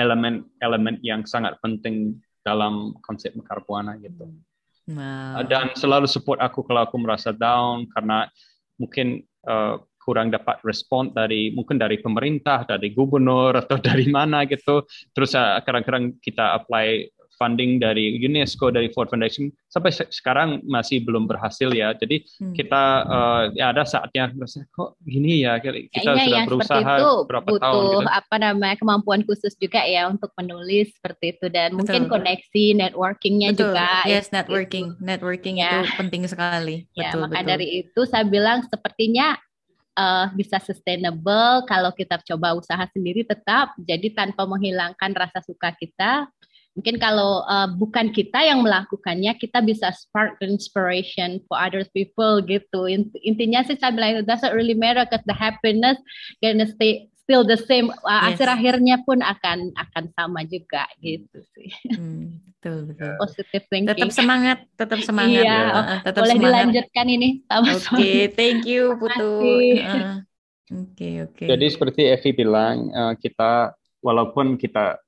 [0.00, 4.32] elemen-elemen uh, yang sangat penting dalam konsep Mekar Buana gitu.
[4.88, 5.44] Wow.
[5.44, 8.26] Dan selalu support aku kalau aku merasa down karena
[8.80, 14.82] mungkin uh, kurang dapat respon dari mungkin dari pemerintah, dari gubernur atau dari mana gitu.
[15.12, 21.24] Terus uh, kadang-kadang kita apply funding dari UNESCO dari Ford Foundation sampai sekarang masih belum
[21.24, 21.96] berhasil ya.
[21.96, 22.52] Jadi hmm.
[22.52, 24.28] kita uh, ya ada saatnya
[24.76, 28.10] kok gini ya kita Kayaknya sudah berusaha itu berapa butuh tahun gitu.
[28.12, 31.80] apa namanya kemampuan khusus juga ya untuk menulis seperti itu dan Betul.
[31.80, 34.04] mungkin koneksi networkingnya juga.
[34.04, 35.00] Yes, networking, itu.
[35.00, 35.80] networking ya.
[35.80, 36.84] itu penting sekali.
[36.92, 37.48] Ya, betul, maka betul.
[37.56, 39.40] dari itu saya bilang sepertinya
[39.96, 46.30] uh, bisa sustainable kalau kita coba usaha sendiri tetap jadi tanpa menghilangkan rasa suka kita
[46.78, 52.86] Mungkin kalau uh, bukan kita yang melakukannya, kita bisa spark inspiration for other people gitu.
[53.26, 55.98] Intinya sih saya bilang it doesn't really matter because the happiness
[56.38, 57.94] gonna stay still the same.
[58.02, 58.34] Uh, yes.
[58.34, 61.70] Akhir akhirnya pun akan akan sama juga gitu sih.
[61.94, 63.14] Hmm, betul betul.
[63.22, 63.94] Positive thinking.
[63.94, 65.46] Tetap semangat, tetap semangat.
[65.46, 65.82] Iya, ya.
[66.02, 66.50] tetap boleh semangat.
[66.50, 69.30] dilanjutkan ini sama Oke, okay, thank you Putu.
[69.38, 70.18] Oke uh,
[70.74, 70.90] oke.
[70.98, 71.46] Okay, okay.
[71.46, 74.98] Jadi seperti Evi bilang, uh, kita walaupun kita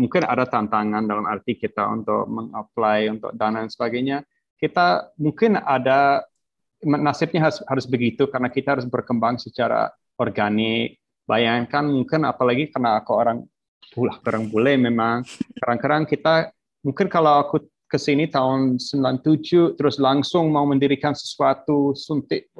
[0.00, 4.24] mungkin ada tantangan dalam arti kita untuk mengapply untuk dana dan sebagainya.
[4.56, 6.24] Kita mungkin ada
[6.84, 10.99] nasibnya harus, harus begitu karena kita harus berkembang secara organik.
[11.30, 13.46] Bayangkan mungkin apalagi karena aku orang
[13.94, 15.22] pulah orang bule memang
[15.62, 16.50] kadang-kadang kita
[16.82, 22.54] mungkin kalau aku ke sini tahun 97 terus langsung mau mendirikan sesuatu suntik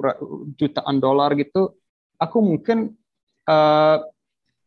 [0.59, 1.71] jutaan dolar gitu
[2.19, 2.91] aku mungkin
[3.47, 3.97] uh,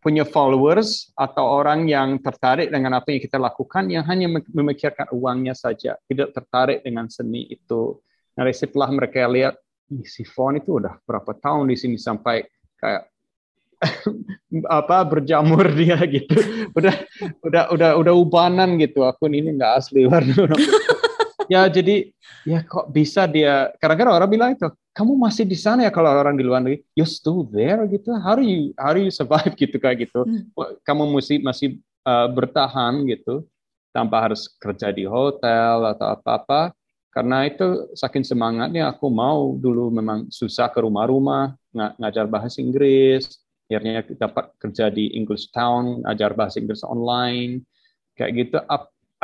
[0.04, 5.56] punya followers atau orang yang tertarik dengan apa yang kita lakukan yang hanya memikirkan uangnya
[5.56, 8.04] saja, tidak tertarik dengan seni itu.
[8.36, 9.56] Nah, setelah mereka lihat
[10.04, 12.44] si Fon itu udah berapa tahun di sini sampai
[12.76, 13.13] kayak
[14.78, 16.36] apa berjamur dia gitu.
[16.74, 16.94] Udah
[17.44, 19.04] udah udah udah ubanan gitu.
[19.04, 20.48] Akun ini nggak asli warna.
[21.46, 22.08] ya jadi
[22.48, 26.38] ya kok bisa dia kadang-kadang orang bilang itu kamu masih di sana ya kalau orang
[26.38, 28.14] di luar negeri, you still there gitu.
[28.14, 30.22] How do you how do you survive gitu kayak gitu.
[30.22, 30.48] Hmm.
[30.86, 33.44] Kamu mesti masih uh, bertahan gitu
[33.90, 36.70] tanpa harus kerja di hotel atau apa-apa.
[37.14, 43.38] Karena itu saking semangatnya aku mau dulu memang susah ke rumah-rumah ng ngajar bahasa Inggris.
[43.74, 47.66] Akhirnya dapat kerja di English Town, ngajar bahasa Inggris online.
[48.14, 48.56] Kayak gitu.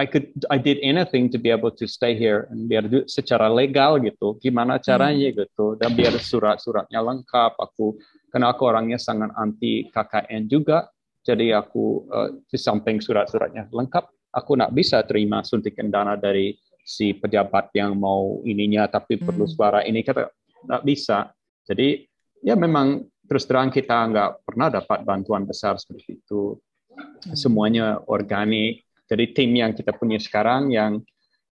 [0.00, 4.00] I could I did anything to be able to stay here and biar secara legal
[4.00, 5.36] gitu gimana caranya hmm.
[5.44, 8.00] gitu dan biar surat-suratnya lengkap aku
[8.32, 10.88] karena aku orangnya sangat anti KKN juga
[11.20, 17.12] jadi aku uh, di samping surat-suratnya lengkap aku nak bisa terima suntikan dana dari si
[17.12, 19.24] pejabat yang mau ininya tapi hmm.
[19.28, 20.32] perlu suara ini kata
[20.64, 21.28] nggak bisa
[21.68, 22.00] jadi
[22.40, 26.58] ya memang terus terang kita nggak pernah dapat bantuan besar seperti itu
[26.90, 27.38] hmm.
[27.38, 30.98] semuanya organik jadi tim yang kita punya sekarang yang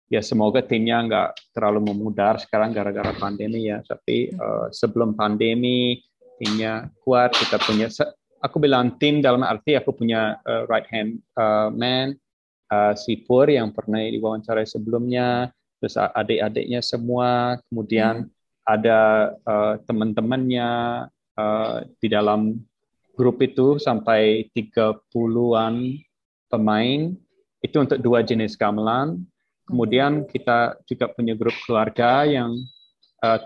[0.08, 3.84] ya semoga timnya nggak terlalu memudar sekarang gara-gara pandemi ya.
[3.84, 6.00] Tapi uh, sebelum pandemi
[6.40, 7.90] timnya kuat, kita punya
[8.40, 12.16] aku bilang tim dalam arti aku punya uh, right hand uh, man
[12.72, 18.30] uh, si Pur yang pernah diwawancara sebelumnya, terus adik-adiknya semua, kemudian hmm.
[18.64, 19.00] ada
[19.44, 20.70] uh, teman-temannya
[21.38, 22.58] uh, di dalam
[23.14, 25.94] grup itu sampai 30-an
[26.50, 27.14] pemain
[27.62, 29.22] itu untuk dua jenis gamelan.
[29.66, 32.56] Kemudian kita juga punya grup keluarga yang
[33.22, 33.38] uh,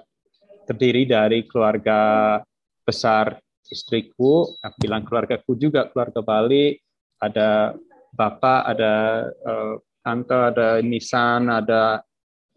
[0.65, 2.41] terdiri dari keluarga
[2.87, 3.39] besar
[3.73, 6.77] istriku, aku bilang keluargaku juga keluarga Bali,
[7.19, 7.73] ada
[8.13, 8.95] bapak, ada
[9.43, 9.75] uh,
[10.05, 12.05] tante, ada nisan, ada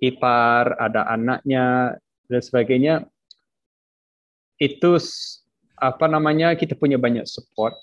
[0.03, 1.95] ipar, ada anaknya
[2.27, 2.95] dan sebagainya.
[4.55, 4.95] Itu
[5.75, 7.75] apa namanya kita punya banyak support.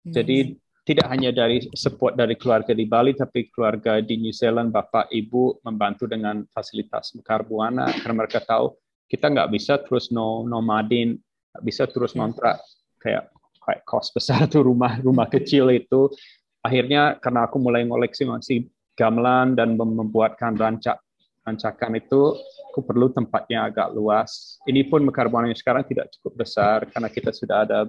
[0.00, 4.74] Jadi hmm tidak hanya dari support dari keluarga di Bali, tapi keluarga di New Zealand,
[4.74, 8.74] bapak, ibu membantu dengan fasilitas mekar buana karena mereka tahu
[9.06, 11.14] kita nggak bisa terus no nomadin,
[11.54, 12.58] nggak bisa terus kontrak
[12.98, 13.30] kayak
[13.62, 16.10] kayak kos besar tuh rumah rumah kecil itu.
[16.58, 18.66] Akhirnya karena aku mulai ngoleksi masih
[18.98, 20.98] gamelan dan membuatkan rancak
[21.44, 22.36] rancakan itu,
[22.70, 24.60] aku perlu tempatnya agak luas.
[24.68, 27.80] Ini pun mekar buana sekarang tidak cukup besar karena kita sudah ada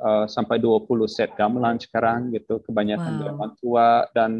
[0.00, 3.20] uh, sampai 20 set gamelan sekarang gitu, kebanyakan wow.
[3.28, 4.30] gamelan tua dan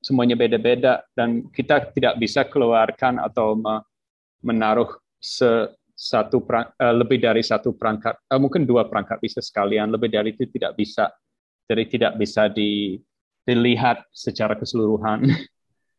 [0.00, 3.60] semuanya beda-beda dan kita tidak bisa keluarkan atau
[4.40, 4.88] menaruh
[5.20, 5.68] se
[6.00, 10.32] satu perang, uh, lebih dari satu perangkat, uh, mungkin dua perangkat bisa sekalian, lebih dari
[10.32, 11.12] itu tidak bisa,
[11.68, 12.96] jadi tidak bisa di,
[13.44, 15.28] dilihat secara keseluruhan,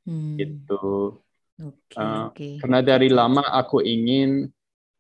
[0.10, 0.42] hmm.
[0.42, 1.22] gitu.
[1.62, 2.54] Okay, uh, okay.
[2.58, 4.50] Karena dari lama aku ingin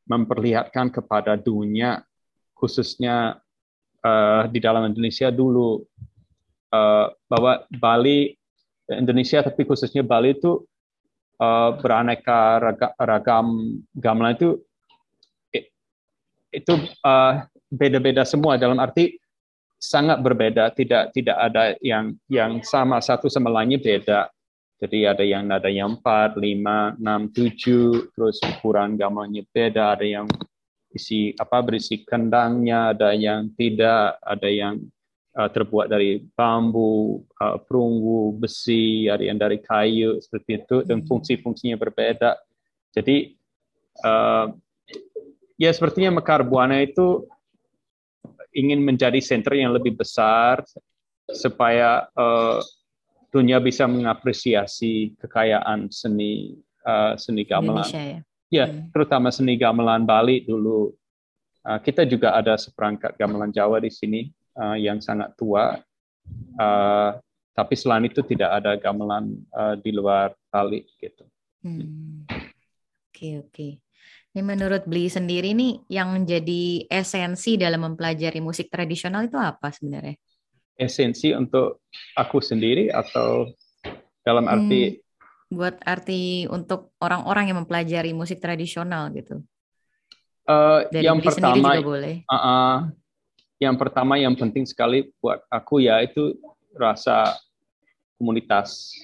[0.05, 2.05] memperlihatkan kepada dunia,
[2.53, 3.41] khususnya
[4.05, 5.81] uh, di dalam Indonesia dulu
[6.69, 8.37] uh, bahwa Bali
[8.91, 10.61] Indonesia tapi khususnya Bali itu
[11.41, 13.47] uh, beraneka raga, ragam
[13.97, 14.49] gamelan itu
[16.51, 16.73] itu
[17.07, 19.15] uh, beda-beda semua dalam arti
[19.81, 24.29] sangat berbeda, tidak tidak ada yang yang sama satu sama lainnya beda.
[24.81, 30.25] Jadi ada yang ada yang empat, lima, enam, tujuh, terus ukuran gambarnya beda, ada yang
[30.89, 34.81] isi apa berisi kendangnya, ada yang tidak, ada yang
[35.37, 41.07] uh, terbuat dari bambu, uh, perunggu, besi, ada yang dari kayu seperti itu, dan hmm.
[41.07, 42.41] fungsi-fungsinya berbeda.
[42.91, 43.37] Jadi
[44.01, 44.49] uh,
[45.61, 47.29] ya sepertinya Mekar Buana itu
[48.51, 50.65] ingin menjadi center yang lebih besar
[51.29, 52.59] supaya uh,
[53.31, 57.87] dunia bisa mengapresiasi kekayaan seni uh, seni gamelan.
[57.87, 58.19] Indonesia, ya,
[58.51, 58.91] ya hmm.
[58.91, 60.91] terutama seni gamelan Bali dulu.
[61.61, 64.27] Uh, kita juga ada seperangkat gamelan Jawa di sini
[64.59, 65.79] uh, yang sangat tua.
[66.59, 67.17] Uh,
[67.51, 71.23] tapi selain itu tidak ada gamelan uh, di luar Bali gitu.
[71.23, 72.27] Oke hmm.
[72.27, 72.49] oke.
[73.11, 73.71] Okay, okay.
[74.31, 80.15] Ini menurut Beli sendiri nih yang jadi esensi dalam mempelajari musik tradisional itu apa sebenarnya?
[80.79, 81.85] Esensi untuk
[82.17, 83.49] aku sendiri atau
[84.21, 84.99] dalam hmm, arti hmm,
[85.51, 89.43] buat arti untuk orang-orang yang mempelajari musik tradisional gitu.
[90.47, 92.15] Uh, Dari yang pertama juga boleh.
[92.25, 92.75] Uh, uh,
[93.61, 96.33] yang pertama yang penting sekali buat aku ya itu
[96.73, 97.37] rasa
[98.17, 98.95] komunitas.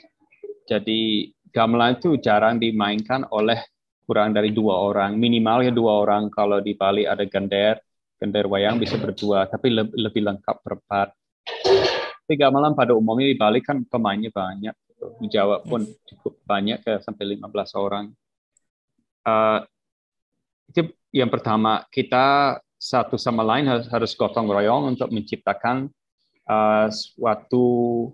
[0.66, 3.62] Jadi gamelan itu jarang dimainkan oleh
[4.08, 6.32] kurang dari dua orang, minimalnya dua orang.
[6.32, 7.78] Kalau di Bali ada gender,
[8.18, 11.12] gender wayang bisa berdua, tapi lebih, lebih lengkap berempat.
[12.28, 14.76] Tapi gamelan pada umumnya di Bali kan pemainnya banyak.
[15.24, 17.48] Di Jawa pun cukup banyak, kayak sampai 15
[17.80, 18.06] orang.
[19.24, 19.64] Uh,
[20.68, 25.90] itu yang pertama, kita satu sama lain harus, harus gotong royong untuk menciptakan
[26.46, 28.12] uh, suatu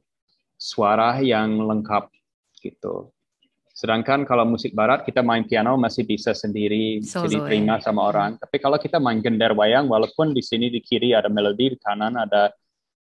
[0.56, 2.08] suara yang lengkap
[2.64, 3.12] gitu.
[3.74, 7.90] Sedangkan kalau musik barat kita main piano masih bisa sendiri, Solo, jadi terima ya.
[7.90, 8.38] sama orang.
[8.38, 12.14] Tapi kalau kita main gender wayang, walaupun di sini di kiri ada melodi, di kanan
[12.16, 12.54] ada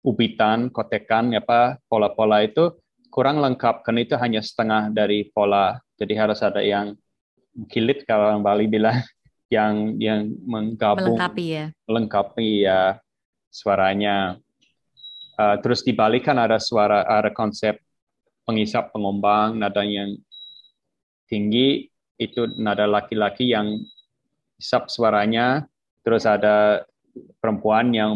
[0.02, 2.74] ubitan, kotekan, apa pola-pola itu
[3.08, 5.78] kurang lengkap karena itu hanya setengah dari pola.
[5.98, 6.98] Jadi harus ada yang
[7.70, 8.98] kilit kalau orang Bali bilang
[9.54, 12.80] yang yang menggabung melengkapi ya melengkapi ya
[13.52, 14.36] suaranya.
[15.36, 17.80] Uh, terus di Bali kan ada suara ada konsep
[18.44, 20.12] pengisap pengombang nada yang
[21.24, 21.88] tinggi
[22.20, 23.80] itu nada laki-laki yang
[24.60, 25.66] isap suaranya,
[26.06, 26.86] terus ada
[27.42, 28.14] perempuan yang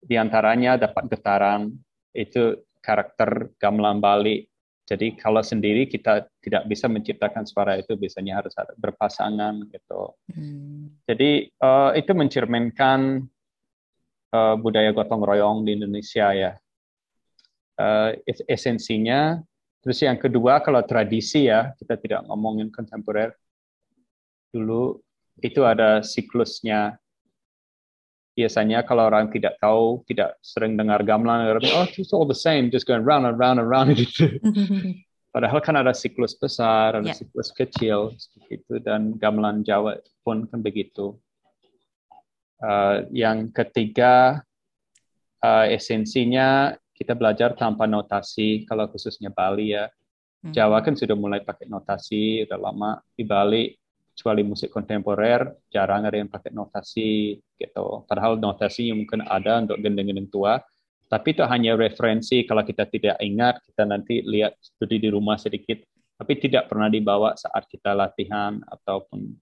[0.00, 1.72] mengumbang, di antaranya dapat getaran,
[2.16, 4.48] itu karakter gamelan Bali.
[4.88, 10.18] Jadi kalau sendiri kita tidak bisa menciptakan suara itu, biasanya harus ada berpasangan gitu.
[10.34, 10.98] Hmm.
[11.06, 13.22] Jadi uh, itu mencerminkan
[14.34, 16.52] uh, budaya gotong royong di Indonesia ya.
[17.78, 18.12] Uh,
[18.50, 19.38] esensinya
[19.80, 23.32] Terus yang kedua kalau tradisi ya, kita tidak ngomongin kontemporer.
[24.52, 25.00] Dulu
[25.40, 26.99] itu ada siklusnya.
[28.40, 32.88] Biasanya kalau orang tidak tahu, tidak sering dengar gamelan, oh it's all the same, just
[32.88, 34.40] going round and round and round gitu.
[35.36, 37.14] Padahal kan ada siklus besar, ada yeah.
[37.14, 41.20] siklus kecil, seperti itu, dan gamelan Jawa pun kan begitu.
[42.64, 44.40] Uh, yang ketiga,
[45.44, 49.88] uh, esensinya kita belajar tanpa notasi kalau khususnya Bali ya.
[50.40, 50.56] Hmm.
[50.56, 53.68] Jawa kan sudah mulai pakai notasi udah lama di Bali
[54.20, 58.04] kecuali musik kontemporer jarang ada yang pakai notasi gitu.
[58.04, 60.60] Padahal notasi yang mungkin ada untuk gendeng-gendeng tua,
[61.08, 65.80] tapi itu hanya referensi kalau kita tidak ingat kita nanti lihat studi di rumah sedikit,
[66.20, 69.32] tapi tidak pernah dibawa saat kita latihan ataupun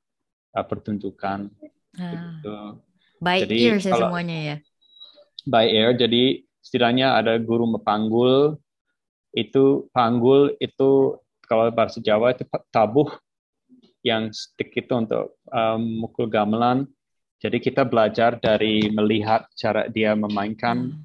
[0.54, 1.50] uh, pertunjukan.
[1.98, 2.38] Ah.
[2.38, 2.56] Gitu.
[3.18, 4.56] By jadi, ear semuanya ya.
[5.42, 8.62] By ear, jadi setidaknya ada guru mepanggul
[9.34, 11.18] itu panggul itu
[11.50, 13.10] kalau bahasa Jawa itu tabuh
[14.08, 16.88] yang stick itu untuk um, mukul gamelan.
[17.38, 20.96] Jadi kita belajar dari melihat cara dia memainkan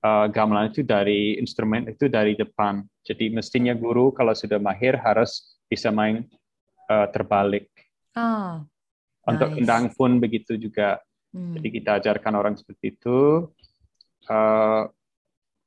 [0.00, 2.80] uh, gamelan itu dari instrumen itu dari depan.
[3.04, 6.24] Jadi mestinya guru kalau sudah mahir harus bisa main
[6.88, 7.68] uh, terbalik.
[8.16, 8.64] Oh,
[9.28, 9.58] untuk nice.
[9.60, 11.02] endang pun begitu juga.
[11.34, 11.52] Hmm.
[11.58, 13.50] Jadi kita ajarkan orang seperti itu.
[14.24, 14.88] Uh,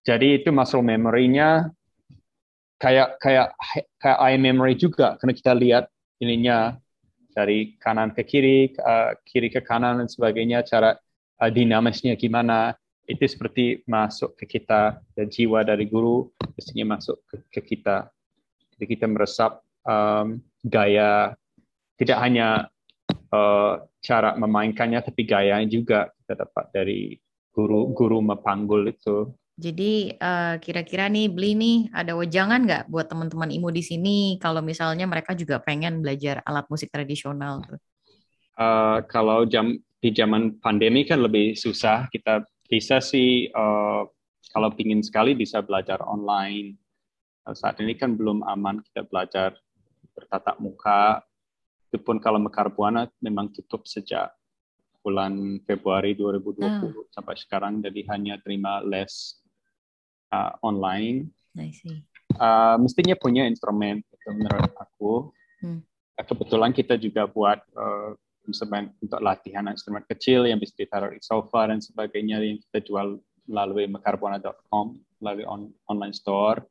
[0.02, 1.70] jadi itu muscle memory-nya
[2.80, 3.52] kayak kayak
[4.00, 5.86] kayak eye memory juga karena kita lihat
[6.20, 6.76] ininya
[7.32, 10.96] dari kanan ke kiri, uh, kiri ke kanan dan sebagainya, cara
[11.40, 12.76] uh, dinamisnya gimana,
[13.10, 18.06] itu seperti masuk ke kita dan jiwa dari guru biasanya masuk ke, ke kita.
[18.78, 21.34] Jadi kita meresap um, gaya
[21.98, 22.70] tidak hanya
[23.34, 27.18] uh, cara memainkannya tapi gaya juga kita dapat dari
[27.50, 29.34] guru guru mepanggul itu.
[29.60, 34.64] Jadi uh, kira-kira nih beli nih ada wejangan nggak buat teman-teman IMU di sini kalau
[34.64, 37.60] misalnya mereka juga pengen belajar alat musik tradisional?
[38.56, 44.08] Uh, kalau jam di zaman pandemi kan lebih susah kita bisa sih uh,
[44.56, 46.80] kalau ingin sekali bisa belajar online.
[47.52, 49.60] Saat ini kan belum aman kita belajar
[50.16, 51.20] bertatap muka.
[51.90, 54.30] Itu pun kalau Mekar Buana memang tutup sejak
[55.02, 56.68] bulan Februari 2020 oh.
[56.68, 56.92] Ah.
[57.10, 59.39] sampai sekarang, jadi hanya terima les
[60.34, 61.30] uh, online.
[61.58, 62.06] I see.
[62.38, 65.14] Uh, mestinya punya instrumen itu menurut aku.
[65.60, 65.82] Hmm.
[66.20, 68.14] Kebetulan kita juga buat uh,
[68.46, 73.18] instrumen untuk latihan instrumen kecil yang bisa ditaruh di sofa dan sebagainya yang kita jual
[73.50, 76.64] melalui mekarbuana.com melalui on, online store.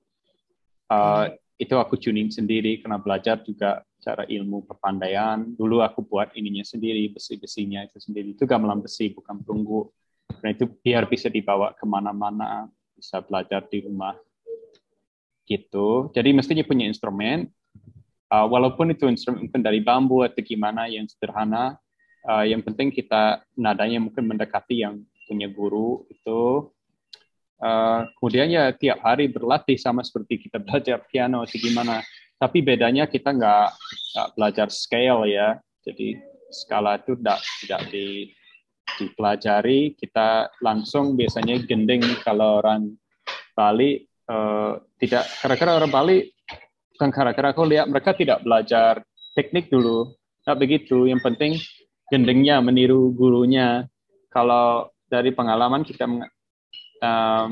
[0.89, 1.37] Uh, hmm.
[1.59, 5.43] Itu aku tuning sendiri karena belajar juga cara ilmu perpandaian.
[5.43, 8.39] Dulu aku buat ininya sendiri, besi-besinya itu sendiri.
[8.39, 9.91] Itu gamelan besi, bukan perunggu.
[10.39, 14.18] Karena itu biar bisa dibawa ke mana-mana, bisa belajar di rumah.
[15.46, 16.11] Gitu.
[16.12, 17.49] Jadi mestinya punya instrumen,
[18.28, 21.80] Uh, walaupun itu instrumen mungkin dari bambu atau gimana yang sederhana,
[22.28, 26.68] uh, yang penting kita nadanya mungkin mendekati yang punya guru itu.
[27.57, 32.05] Uh, kemudian ya tiap hari berlatih sama seperti kita belajar piano atau gimana.
[32.36, 33.68] Tapi bedanya kita nggak
[34.36, 35.57] belajar scale ya.
[35.82, 36.20] Jadi
[36.53, 38.07] skala itu tidak tidak di,
[38.97, 39.93] dipelajari.
[39.99, 42.97] Kita langsung biasanya gending kalau orang
[43.53, 45.28] Bali uh, tidak.
[45.45, 46.18] Karena orang Bali
[46.99, 49.07] bukan karakter aku lihat mereka tidak belajar
[49.39, 51.55] teknik dulu tak begitu yang penting
[52.11, 53.86] gendengnya meniru gurunya
[54.34, 57.51] kalau dari pengalaman kita um,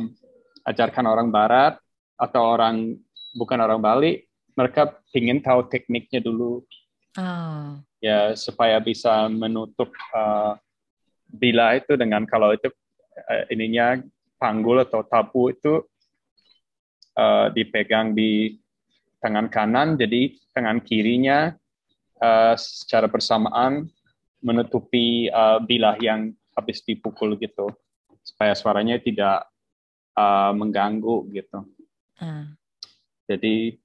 [0.67, 1.79] ajarkan orang barat
[2.19, 2.99] atau orang
[3.39, 4.27] bukan orang Bali
[4.59, 6.67] mereka ingin tahu tekniknya dulu
[7.15, 7.79] oh.
[8.03, 10.59] ya supaya bisa menutup uh,
[11.37, 12.73] bila itu dengan kalau itu
[13.29, 14.01] uh, ininya
[14.41, 15.85] panggul atau tabu itu
[17.17, 18.57] uh, dipegang di
[19.21, 21.53] tangan kanan, jadi tangan kirinya
[22.21, 23.89] uh, secara bersamaan
[24.45, 27.73] menutupi uh, bilah yang habis dipukul gitu,
[28.25, 29.49] supaya suaranya tidak
[30.17, 31.65] uh, mengganggu gitu.
[32.21, 32.53] Uh.
[33.27, 33.81] Jadi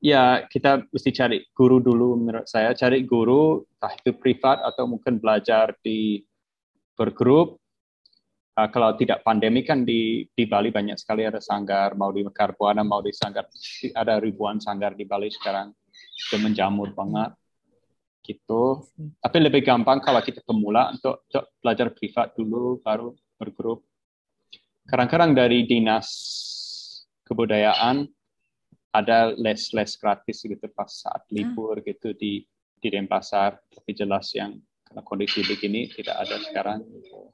[0.00, 5.20] ya kita mesti cari guru dulu menurut saya, cari guru entah itu privat atau mungkin
[5.20, 6.24] belajar di
[6.96, 7.60] bergrup.
[8.58, 12.58] Uh, kalau tidak pandemi kan di di Bali banyak sekali ada sanggar mau di Mekar
[12.58, 13.46] Buana mau di sanggar
[13.94, 15.70] ada ribuan sanggar di Bali sekarang.
[15.94, 17.36] Itu menjamur banget
[18.24, 18.84] gitu.
[19.20, 23.84] Tapi lebih gampang kalau kita pemula untuk, untuk belajar privat dulu baru bergrup.
[24.84, 26.08] Kadang-kadang dari dinas
[27.24, 28.10] kebudayaan
[28.90, 31.30] ada les-les gratis gitu pas saat ah.
[31.30, 32.42] libur gitu di
[32.80, 34.56] di Denpasar tapi jelas yang
[34.90, 37.30] karena kondisi begini tidak ada sekarang gitu.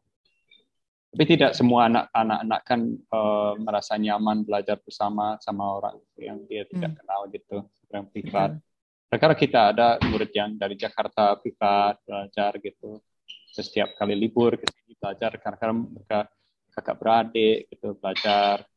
[1.17, 6.93] Tapi tidak semua anak-anak kan uh, merasa nyaman belajar bersama sama orang yang dia tidak
[6.93, 6.99] hmm.
[7.01, 7.57] kenal gitu,
[7.89, 8.51] yang privat.
[8.53, 9.17] Hmm.
[9.17, 13.01] Karena kita ada murid yang dari Jakarta privat belajar gitu,
[13.49, 16.29] setiap kali libur ke sini belajar karena mereka
[16.77, 18.69] kakak beradik gitu belajar.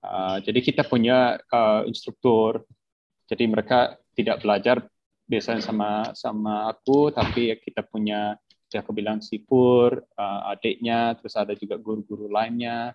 [0.00, 2.64] Uh, jadi kita punya uh, instruktur,
[3.28, 4.76] jadi mereka tidak belajar
[5.28, 8.34] biasanya sama sama aku, tapi kita punya
[8.70, 12.94] seperti aku bilang Sipur, uh, adiknya, terus ada juga guru-guru lainnya.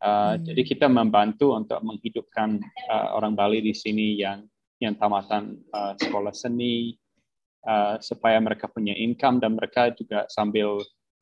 [0.00, 0.48] Uh, hmm.
[0.48, 2.56] Jadi kita membantu untuk menghidupkan
[2.88, 4.48] uh, orang Bali di sini yang
[4.80, 6.96] yang tamatan uh, sekolah seni
[7.68, 10.80] uh, supaya mereka punya income dan mereka juga sambil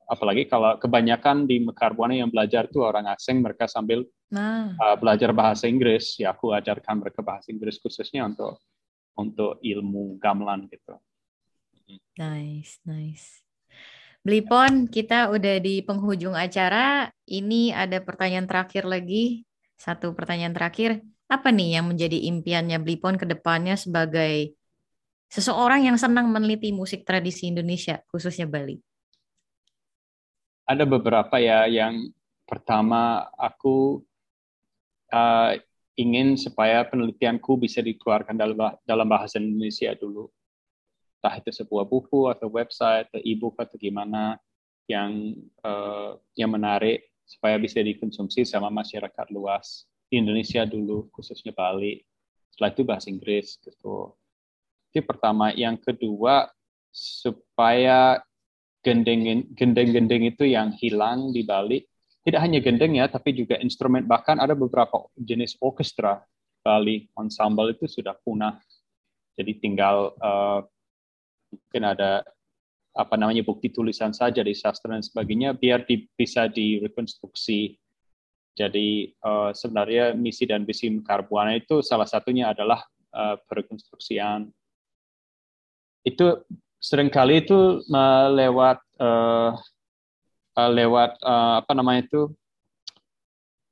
[0.08, 4.72] apalagi kalau kebanyakan di Mekar Buana yang belajar tuh orang asing mereka sambil nah.
[4.76, 8.60] uh, belajar bahasa Inggris ya aku ajarkan mereka bahasa Inggris khususnya untuk
[9.14, 10.98] untuk ilmu gamelan gitu.
[12.18, 13.42] Nice, nice.
[14.24, 17.12] Blipon, kita udah di penghujung acara.
[17.28, 19.44] Ini ada pertanyaan terakhir lagi.
[19.76, 21.04] Satu pertanyaan terakhir.
[21.28, 24.56] Apa nih yang menjadi impiannya Blipon ke depannya sebagai
[25.28, 28.80] seseorang yang senang meneliti musik tradisi Indonesia, khususnya Bali?
[30.64, 31.68] Ada beberapa ya.
[31.68, 32.12] Yang
[32.48, 34.00] pertama, aku
[35.12, 35.52] uh,
[35.94, 38.34] ingin supaya penelitianku bisa dikeluarkan
[38.82, 40.26] dalam bahasa Indonesia dulu.
[41.20, 44.36] Entah itu sebuah buku atau website atau e-book atau gimana
[44.84, 45.32] yang
[45.64, 52.04] uh, yang menarik supaya bisa dikonsumsi sama masyarakat luas di Indonesia dulu khususnya Bali.
[52.52, 54.12] Setelah itu bahasa Inggris gitu.
[54.92, 55.50] Itu pertama.
[55.56, 56.52] Yang kedua
[56.94, 58.20] supaya
[58.84, 61.80] gendeng gendeng itu yang hilang di Bali
[62.24, 66.20] tidak hanya gendeng ya tapi juga instrumen bahkan ada beberapa jenis orkestra
[66.60, 68.60] Bali ensemble itu sudah punah
[69.34, 70.62] jadi tinggal uh,
[71.50, 72.22] mungkin ada
[72.94, 77.74] apa namanya bukti tulisan saja di sastra dan sebagainya biar di, bisa direkonstruksi.
[78.54, 84.46] Jadi uh, sebenarnya misi dan visi Karbuana itu salah satunya adalah uh, perekonstruksian.
[86.06, 86.46] Itu
[86.84, 88.28] sering kali itu uh,
[90.52, 92.28] uh, lewat uh, apa namanya itu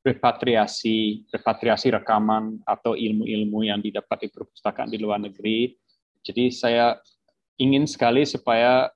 [0.00, 5.76] repatriasi repatriasi rekaman atau ilmu-ilmu yang didapat di perpustakaan di luar negeri.
[6.24, 6.96] Jadi saya
[7.60, 8.88] ingin sekali supaya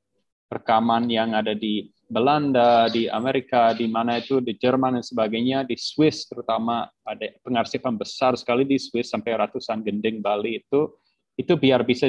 [0.48, 5.74] rekaman yang ada di Belanda, di Amerika, di mana itu di Jerman dan sebagainya, di
[5.76, 10.88] Swiss terutama ada pengarsipan besar sekali di Swiss sampai ratusan gending Bali itu
[11.36, 12.08] itu biar bisa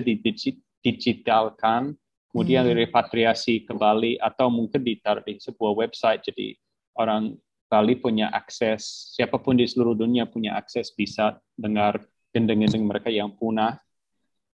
[0.88, 1.92] didigitalkan,
[2.32, 2.72] kemudian hmm.
[2.72, 6.56] direpatriasi ke Bali atau mungkin ditaruh di sebuah website jadi
[6.96, 7.36] orang
[7.68, 12.00] Bali punya akses, siapa pun di seluruh dunia punya akses bisa dengar
[12.32, 13.76] gendeng-gendeng mereka yang punah.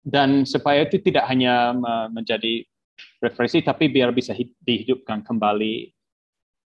[0.01, 1.75] Dan supaya itu tidak hanya
[2.09, 2.65] menjadi
[3.19, 5.91] referensi, tapi biar bisa dihidupkan kembali.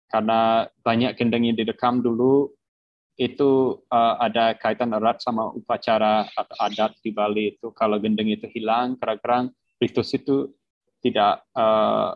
[0.06, 2.52] Karena banyak gendeng yang direkam dulu,
[3.16, 7.72] itu uh, ada kaitan erat sama upacara atau adat di Bali itu.
[7.72, 10.52] Kalau gendeng itu hilang, kadang-kadang ritus itu
[11.00, 12.12] tidak uh,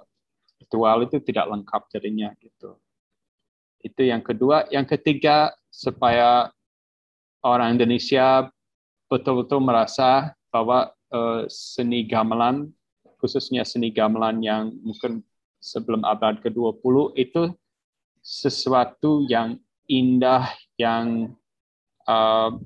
[0.61, 2.77] ritual itu tidak lengkap jadinya gitu.
[3.81, 4.69] Itu yang kedua.
[4.69, 6.53] Yang ketiga, supaya
[7.41, 8.53] orang Indonesia
[9.09, 12.69] betul-betul merasa bahwa uh, seni gamelan,
[13.17, 15.25] khususnya seni gamelan yang mungkin
[15.65, 17.43] sebelum abad ke-20, itu
[18.21, 19.57] sesuatu yang
[19.89, 21.37] indah, yang
[22.09, 22.57] uh,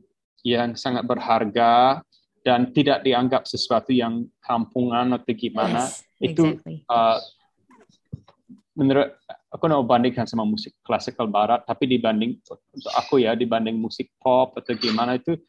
[0.46, 1.98] yang sangat berharga
[2.44, 5.88] dan tidak dianggap sesuatu yang kampungan atau gimana.
[5.88, 7.18] Yes, itu uh,
[8.76, 9.16] menurut
[9.48, 14.54] aku mau bandingkan sama musik klasikal barat, tapi dibanding untuk aku ya dibanding musik pop
[14.60, 15.40] atau gimana itu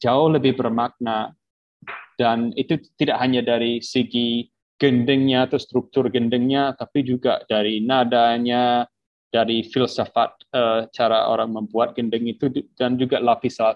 [0.00, 1.34] jauh lebih bermakna
[2.16, 8.84] dan itu tidak hanya dari segi gendengnya atau struktur gendengnya, tapi juga dari nadanya,
[9.30, 12.48] dari filsafat uh, cara orang membuat gendeng itu
[12.78, 13.18] dan juga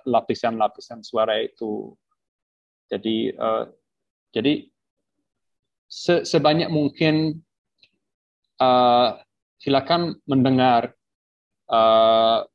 [0.07, 1.95] lapisan-lapisan suara itu.
[2.91, 3.67] Jadi uh,
[4.31, 4.67] jadi
[5.91, 7.43] se sebanyak mungkin
[8.63, 9.19] uh,
[9.59, 10.95] silakan mendengar
[11.71, 12.47] uh,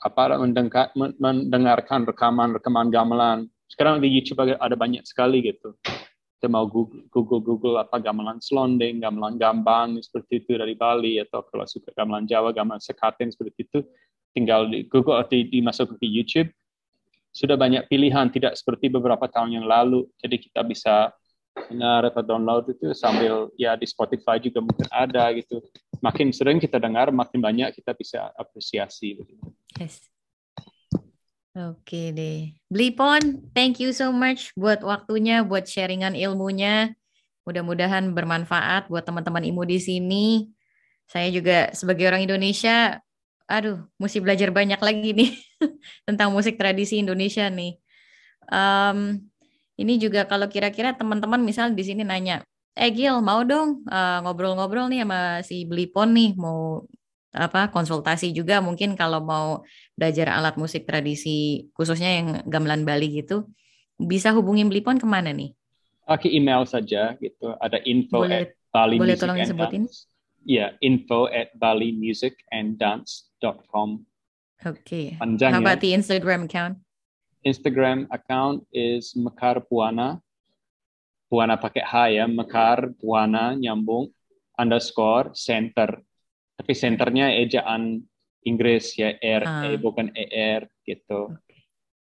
[0.00, 0.90] apa mendengar,
[1.20, 3.38] mendengarkan rekaman-rekaman gamelan.
[3.70, 5.76] Sekarang di YouTube ada banyak sekali gitu.
[6.40, 11.68] Kita mau Google, Google, apa gamelan selonding, gamelan gambang seperti itu dari Bali atau kalau
[11.68, 13.84] suka gamelan Jawa, gamelan sekaten seperti itu,
[14.32, 16.48] tinggal di Google atau dimasuk ke YouTube.
[17.28, 20.08] Sudah banyak pilihan, tidak seperti beberapa tahun yang lalu.
[20.16, 21.12] Jadi kita bisa
[21.68, 25.60] dengar atau download itu sambil ya di Spotify juga mungkin ada gitu.
[26.00, 29.20] Makin sering kita dengar, makin banyak kita bisa apresiasi.
[29.76, 30.08] Yes.
[31.50, 32.54] Oke deh.
[32.70, 36.94] Blipon, thank you so much buat waktunya, buat sharingan ilmunya.
[37.42, 40.26] Mudah-mudahan bermanfaat buat teman-teman imu di sini.
[41.10, 43.02] Saya juga sebagai orang Indonesia,
[43.50, 45.30] aduh, mesti belajar banyak lagi nih
[46.06, 47.74] tentang musik tradisi Indonesia nih.
[48.46, 49.18] Um,
[49.74, 52.46] ini juga kalau kira-kira teman-teman misal di sini nanya,
[52.78, 56.86] eh Gil mau dong eh, ngobrol-ngobrol nih sama si Blipon nih mau
[57.30, 59.62] apa konsultasi juga mungkin kalau mau
[59.94, 63.46] belajar alat musik tradisi khususnya yang gamelan Bali gitu
[64.00, 65.54] bisa hubungin Blipon ke mana nih?
[66.10, 69.86] Oke email saja gitu ada info boleh, at Bali boleh Music tolong disebutin?
[70.42, 74.10] Iya yeah, info at balimusicanddance.com.
[74.60, 74.84] Oke.
[74.84, 75.06] Okay.
[75.16, 75.64] Panjang How ya.
[75.64, 76.76] about the Instagram account?
[77.46, 80.20] Instagram account is Mekar Puana.
[81.32, 84.12] Puana pakai H ya, Mekar Puana nyambung
[84.58, 86.02] underscore center.
[86.60, 88.04] Tapi centernya ejaan
[88.44, 89.64] Inggris ya R ah.
[89.68, 91.32] E bukan ER gitu.
[91.32, 91.60] Okay.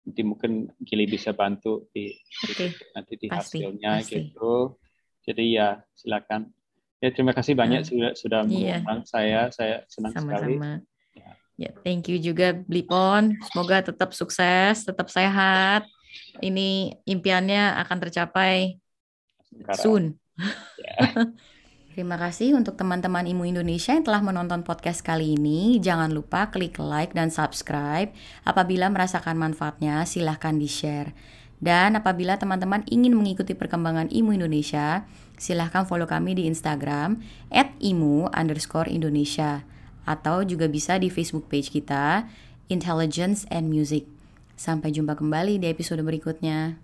[0.03, 2.11] Nanti mungkin Gili bisa bantu di,
[2.43, 2.75] okay.
[2.95, 4.15] nanti di pasti, hasilnya pasti.
[4.19, 4.79] gitu.
[5.23, 6.51] Jadi ya silakan.
[7.03, 8.79] Ya terima kasih banyak uh, sudah sudah iya.
[8.83, 9.51] mengundang saya.
[9.55, 10.39] Saya senang Sama-sama.
[10.39, 10.55] sekali.
[11.61, 13.39] Ya, thank you juga Blipon.
[13.53, 15.87] Semoga tetap sukses, tetap sehat.
[16.41, 18.83] Ini impiannya akan tercapai
[19.47, 19.79] Sekarang.
[19.79, 20.05] soon.
[20.81, 21.31] Yeah.
[21.93, 25.77] Terima kasih untuk teman-teman Imu Indonesia yang telah menonton podcast kali ini.
[25.77, 28.09] Jangan lupa klik like dan subscribe.
[28.49, 31.13] Apabila merasakan manfaatnya, silahkan di-share.
[31.61, 35.05] Dan apabila teman-teman ingin mengikuti perkembangan Imu Indonesia,
[35.37, 37.21] silahkan follow kami di Instagram
[37.53, 39.61] at imu underscore Indonesia
[40.09, 42.25] atau juga bisa di Facebook page kita
[42.73, 44.09] Intelligence and Music.
[44.57, 46.81] Sampai jumpa kembali di episode berikutnya.